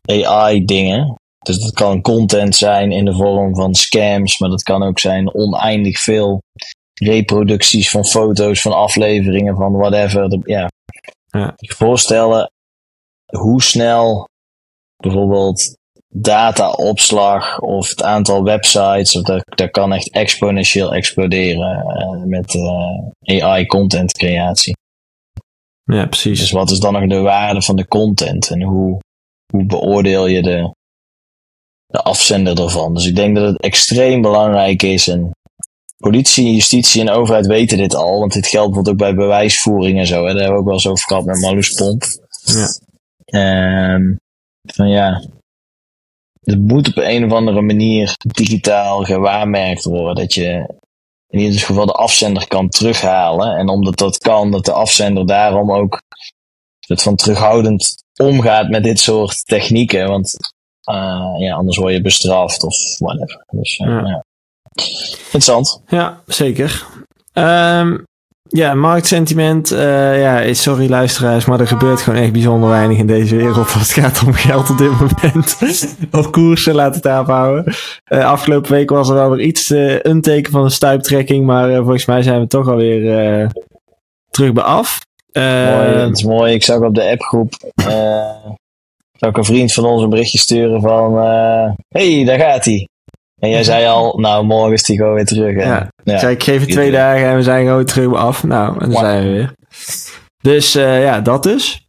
AI 0.07 0.65
dingen. 0.65 1.20
Dus 1.45 1.59
dat 1.59 1.73
kan 1.73 2.01
content 2.01 2.57
zijn 2.57 2.93
in 2.93 3.05
de 3.05 3.15
vorm 3.15 3.55
van 3.55 3.75
scams, 3.75 4.39
maar 4.39 4.51
dat 4.51 4.63
kan 4.63 4.83
ook 4.83 4.99
zijn 4.99 5.35
oneindig 5.35 5.99
veel 5.99 6.43
reproducties 6.95 7.91
van 7.91 8.05
foto's, 8.05 8.61
van 8.61 8.73
afleveringen, 8.73 9.57
van 9.57 9.73
whatever. 9.73 10.39
ja. 10.45 10.71
ja. 11.27 11.55
Je 11.57 11.75
voorstellen 11.75 12.51
hoe 13.37 13.63
snel 13.63 14.29
bijvoorbeeld 14.97 15.79
dataopslag 16.15 17.61
of 17.61 17.89
het 17.89 18.03
aantal 18.03 18.43
websites, 18.45 19.17
of 19.17 19.23
dat, 19.23 19.43
dat 19.57 19.71
kan 19.71 19.93
echt 19.93 20.11
exponentieel 20.11 20.95
exploderen 20.95 21.87
uh, 21.87 22.25
met 22.25 22.55
uh, 22.55 23.43
AI 23.43 23.67
content 23.67 24.13
creatie. 24.13 24.77
Ja, 25.85 26.07
precies. 26.07 26.39
Dus 26.39 26.51
wat 26.51 26.71
is 26.71 26.79
dan 26.79 26.93
nog 26.93 27.07
de 27.07 27.21
waarde 27.21 27.63
van 27.63 27.77
de 27.77 27.89
content 27.89 28.51
en 28.51 28.63
hoe, 28.63 28.99
hoe 29.53 29.65
beoordeel 29.65 30.27
je 30.27 30.43
de, 30.43 30.75
de 31.91 32.03
afzender 32.03 32.63
ervan? 32.63 32.95
Dus 32.95 33.07
ik 33.07 33.17
denk 33.17 33.37
dat 33.37 33.53
het 33.53 33.61
extreem 33.61 34.23
belangrijk 34.23 34.83
is 34.83 35.09
en 35.09 35.31
politie, 35.97 36.55
justitie 36.55 37.01
en 37.01 37.11
overheid 37.11 37.47
weten 37.47 37.79
dit 37.79 37.95
al, 37.95 38.19
want 38.19 38.33
dit 38.33 38.47
geldt 38.47 38.67
bijvoorbeeld 38.67 38.95
ook 38.95 39.09
bij 39.09 39.25
bewijsvoering 39.25 39.99
en 39.99 40.07
zo. 40.07 40.27
Hè? 40.27 40.33
Daar 40.33 40.43
hebben 40.43 40.53
we 40.53 40.59
ook 40.59 40.65
wel 40.65 40.75
eens 40.75 40.87
over 40.87 41.05
gehad 41.05 41.25
met 41.25 41.41
Marloes 41.41 41.73
Pomp. 41.73 42.05
Ja. 42.45 43.95
Um, 43.95 44.19
van 44.63 44.89
ja, 44.89 45.23
het 46.41 46.59
moet 46.59 46.89
op 46.89 46.97
een 46.97 47.25
of 47.25 47.33
andere 47.33 47.61
manier 47.61 48.15
digitaal 48.17 49.05
gewaarmerkt 49.05 49.85
worden. 49.85 50.15
Dat 50.15 50.35
je 50.35 50.75
in 51.29 51.39
ieder 51.39 51.61
geval 51.61 51.87
de 51.87 51.93
afzender 51.93 52.47
kan 52.47 52.69
terughalen. 52.69 53.57
En 53.57 53.69
omdat 53.69 53.99
dat 53.99 54.19
kan, 54.19 54.51
dat 54.51 54.65
de 54.65 54.73
afzender 54.73 55.27
daarom 55.27 55.73
ook 55.73 56.03
het 56.87 57.03
van 57.03 57.17
terughoudend 57.17 58.05
omgaat 58.17 58.69
met 58.69 58.83
dit 58.83 58.99
soort 58.99 59.47
technieken. 59.47 60.09
Want 60.09 60.37
ja, 61.39 61.55
anders 61.55 61.77
word 61.77 61.93
je 61.93 62.01
bestraft 62.01 62.63
of 62.63 62.77
whatever. 62.99 63.45
Dus 63.51 63.79
uh, 63.79 63.89
ja. 63.89 64.07
ja. 64.07 64.25
Interessant. 65.25 65.83
Ja, 65.87 66.21
zeker. 66.27 66.87
Um, 67.33 68.05
ja, 68.49 68.75
marktsentiment. 68.75 69.73
Uh, 69.73 70.21
ja, 70.21 70.55
sorry 70.55 70.89
luisteraars, 70.89 71.45
maar 71.45 71.61
er 71.61 71.67
gebeurt 71.67 72.01
gewoon 72.01 72.23
echt 72.23 72.33
bijzonder 72.33 72.69
weinig 72.69 72.99
in 72.99 73.07
deze 73.07 73.37
wereld. 73.37 73.57
Als 73.57 73.75
het 73.75 74.05
gaat 74.05 74.23
om 74.27 74.33
geld 74.33 74.71
op 74.71 74.79
dit 74.79 74.91
moment. 74.91 75.59
of 76.21 76.31
koersen, 76.31 76.75
laat 76.75 76.95
het 76.95 77.07
afhouden. 77.07 77.75
Uh, 78.09 78.25
afgelopen 78.25 78.73
week 78.73 78.91
was 78.91 79.09
er 79.09 79.15
wel 79.15 79.31
weer 79.31 79.47
iets, 79.47 79.71
uh, 79.71 80.01
een 80.01 80.21
teken 80.21 80.53
van 80.53 80.65
een 80.65 80.71
stuiptrekking. 80.71 81.47
Maar 81.47 81.75
volgens 81.75 82.07
mij 82.07 82.23
zijn 82.23 82.41
we 82.41 82.47
toch 82.47 82.69
alweer 82.69 83.53
terug 84.31 84.53
bij 84.53 84.65
af. 84.65 84.99
mooi, 85.33 85.47
het 85.47 86.17
is 86.17 86.25
mooi. 86.25 86.55
Ik 86.55 86.65
zag 86.65 86.81
op 86.81 86.95
de 86.95 87.11
appgroep. 87.11 87.55
Zou 89.21 89.33
ik 89.33 89.37
een 89.37 89.45
vriend 89.45 89.73
van 89.73 89.85
ons 89.85 90.03
een 90.03 90.11
berichtje 90.11 90.39
sturen 90.39 90.81
van. 90.81 91.17
hey, 91.89 92.25
daar 92.25 92.39
gaat 92.39 92.65
hij. 92.65 92.89
En 93.41 93.51
jij 93.51 93.65
zei 93.65 93.87
al, 93.87 94.15
nou, 94.21 94.45
morgen 94.45 94.73
is 94.73 94.87
hij 94.87 94.97
gewoon 94.97 95.15
weer 95.15 95.25
terug. 95.25 95.55
Hè? 95.55 95.63
Ja, 95.63 95.89
ja. 96.05 96.19
Zei, 96.19 96.35
ik 96.35 96.43
geef 96.43 96.61
het 96.61 96.71
twee 96.71 96.91
dagen 96.91 97.27
en 97.27 97.37
we 97.37 97.43
zijn 97.43 97.67
gewoon 97.67 97.85
terug 97.85 98.15
af. 98.15 98.45
Nou, 98.45 98.81
en 98.81 98.91
dan 98.91 98.99
zijn 98.99 99.25
we 99.25 99.31
weer. 99.31 99.53
Dus 100.43 100.77
uh, 100.77 101.03
ja, 101.03 101.21
dat 101.21 101.43
dus. 101.43 101.87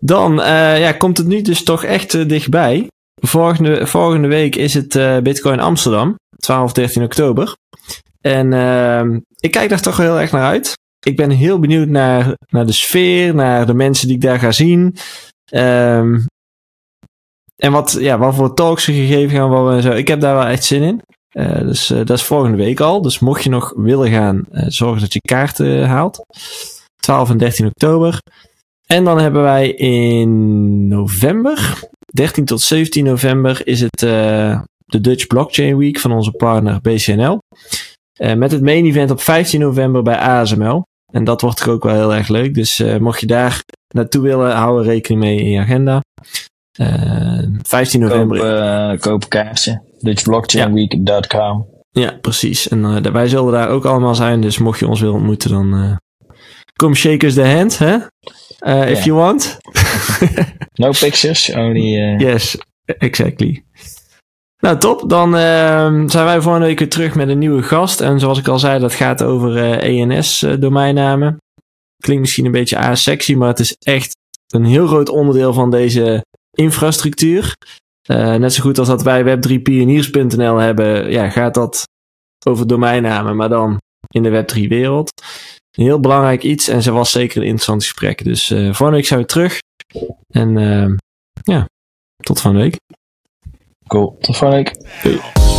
Dan 0.00 0.40
uh, 0.40 0.80
ja, 0.80 0.92
komt 0.92 1.18
het 1.18 1.26
nu 1.26 1.42
dus 1.42 1.62
toch 1.62 1.84
echt 1.84 2.14
uh, 2.14 2.28
dichtbij. 2.28 2.86
Volgende, 3.22 3.86
volgende 3.86 4.28
week 4.28 4.56
is 4.56 4.74
het 4.74 5.22
Bitcoin 5.22 5.60
Amsterdam, 5.60 6.14
12, 6.36 6.72
13 6.72 7.02
oktober. 7.02 7.54
En 8.20 8.52
ehm, 8.52 9.18
ik 9.36 9.50
kijk 9.50 9.68
daar 9.68 9.80
toch 9.80 9.96
heel 9.96 10.20
erg 10.20 10.32
naar 10.32 10.44
uit. 10.44 10.72
Ik 11.06 11.16
ben 11.16 11.30
heel 11.30 11.58
benieuwd 11.58 11.88
naar, 11.88 12.34
naar 12.50 12.66
de 12.66 12.72
sfeer, 12.72 13.34
naar 13.34 13.66
de 13.66 13.74
mensen 13.74 14.06
die 14.06 14.16
ik 14.16 14.22
daar 14.22 14.38
ga 14.38 14.52
zien. 14.52 14.96
Um, 15.54 16.24
en 17.56 17.72
wat, 17.72 17.96
ja, 18.00 18.18
wat 18.18 18.34
voor 18.34 18.54
talks 18.54 18.84
ze 18.84 18.92
gegeven 18.92 19.36
gaan 19.36 19.48
worden 19.48 19.76
en 19.76 19.82
zo. 19.82 19.90
Ik 19.90 20.08
heb 20.08 20.20
daar 20.20 20.34
wel 20.34 20.46
echt 20.46 20.64
zin 20.64 20.82
in. 20.82 21.02
Uh, 21.36 21.58
dus 21.58 21.90
uh, 21.90 21.96
dat 21.96 22.10
is 22.10 22.22
volgende 22.22 22.56
week 22.56 22.80
al. 22.80 23.02
Dus 23.02 23.18
mocht 23.18 23.42
je 23.42 23.50
nog 23.50 23.72
willen 23.76 24.10
gaan, 24.10 24.44
uh, 24.52 24.64
zorg 24.66 25.00
dat 25.00 25.12
je 25.12 25.20
kaarten 25.20 25.86
haalt. 25.86 26.20
12 26.96 27.30
en 27.30 27.38
13 27.38 27.66
oktober. 27.66 28.18
En 28.86 29.04
dan 29.04 29.20
hebben 29.20 29.42
wij 29.42 29.68
in 29.70 30.88
november, 30.88 31.80
13 32.14 32.44
tot 32.44 32.60
17 32.60 33.04
november, 33.04 33.66
is 33.66 33.80
het 33.80 33.98
de 34.84 35.00
Dutch 35.00 35.26
Blockchain 35.26 35.76
Week 35.76 35.98
van 35.98 36.12
onze 36.12 36.30
partner 36.30 36.80
BCNL. 36.80 37.38
met 38.36 38.52
het 38.52 38.62
main 38.62 38.84
event 38.84 39.10
op 39.10 39.20
15 39.20 39.60
november 39.60 40.02
bij 40.02 40.16
ASML. 40.16 40.82
En 41.12 41.24
dat 41.24 41.40
wordt 41.40 41.68
ook 41.68 41.84
wel 41.84 41.94
heel 41.94 42.14
erg 42.14 42.28
leuk. 42.28 42.54
Dus 42.54 42.82
mocht 42.98 43.20
je 43.20 43.26
daar 43.26 43.62
naartoe 43.94 44.22
willen, 44.22 44.56
hou 44.56 44.78
er 44.78 44.84
rekening 44.84 45.20
mee 45.20 45.38
in 45.38 45.50
je 45.50 45.60
agenda. 45.60 46.00
15 47.62 48.02
eh, 48.02 48.08
november. 48.08 48.38
Koop, 48.38 48.48
uh, 48.48 49.00
koop 49.00 49.28
kaartje. 49.28 49.82
DutchBlockchainWeek.com. 49.98 51.66
Ja. 51.90 52.18
precies. 52.20 52.68
En 52.68 52.78
uh, 52.78 53.12
wij 53.12 53.28
zullen 53.28 53.52
daar 53.52 53.68
ook 53.68 53.84
allemaal 53.84 54.14
zijn. 54.14 54.40
Dus 54.40 54.58
mocht 54.58 54.78
je 54.78 54.88
ons 54.88 55.00
willen 55.00 55.16
ontmoeten, 55.16 55.50
dan 55.50 56.00
kom 56.76 56.94
shake 56.94 57.26
us 57.26 57.34
the 57.34 57.46
hand. 57.46 57.78
Hè? 57.78 57.96
if 58.90 59.04
you 59.04 59.16
want. 59.16 59.56
no 60.74 60.90
pictures, 60.90 61.50
only... 61.50 62.16
Yes, 62.18 62.58
exactly. 62.84 63.64
Nou, 64.58 64.78
top. 64.78 65.08
Dan 65.08 65.28
uh, 65.34 66.02
zijn 66.06 66.24
wij 66.24 66.40
volgende 66.40 66.66
week 66.66 66.78
weer 66.78 66.88
terug 66.88 67.14
met 67.14 67.28
een 67.28 67.38
nieuwe 67.38 67.62
gast. 67.62 68.00
En 68.00 68.20
zoals 68.20 68.38
ik 68.38 68.48
al 68.48 68.58
zei, 68.58 68.80
dat 68.80 68.92
gaat 68.92 69.22
over 69.22 69.56
uh, 69.56 70.00
ENS-domeinnamen. 70.00 71.36
Klinkt 71.98 72.22
misschien 72.22 72.44
een 72.44 72.52
beetje 72.52 72.76
asexy, 72.76 73.34
maar 73.34 73.48
het 73.48 73.58
is 73.58 73.76
echt 73.78 74.16
een 74.46 74.64
heel 74.64 74.86
groot 74.86 75.08
onderdeel 75.08 75.52
van 75.52 75.70
deze 75.70 76.24
infrastructuur. 76.56 77.54
Uh, 78.10 78.34
net 78.34 78.52
zo 78.52 78.62
goed 78.62 78.78
als 78.78 78.88
dat 78.88 79.02
wij 79.02 79.22
web3pioniers.nl 79.22 80.56
hebben, 80.56 81.10
ja, 81.10 81.30
gaat 81.30 81.54
dat 81.54 81.84
over 82.46 82.66
domeinnamen, 82.66 83.36
maar 83.36 83.48
dan 83.48 83.78
in 84.08 84.22
de 84.22 84.30
web3-wereld. 84.30 85.22
Een 85.70 85.84
heel 85.84 86.00
belangrijk 86.00 86.42
iets 86.42 86.68
en 86.68 86.82
ze 86.82 86.90
was 86.90 87.10
zeker 87.10 87.36
een 87.36 87.42
interessant 87.42 87.82
gesprek. 87.82 88.24
Dus 88.24 88.50
uh, 88.50 88.64
volgende 88.64 88.90
week 88.90 89.06
zijn 89.06 89.20
we 89.20 89.26
terug. 89.26 89.58
En 90.28 90.56
uh, 90.56 90.94
ja, 91.42 91.68
tot 92.16 92.40
volgende 92.40 92.64
week. 92.64 92.76
Cool, 93.86 94.16
tot 94.20 94.36
volgende 94.36 94.62
week. 94.62 95.02
Doei. 95.02 95.55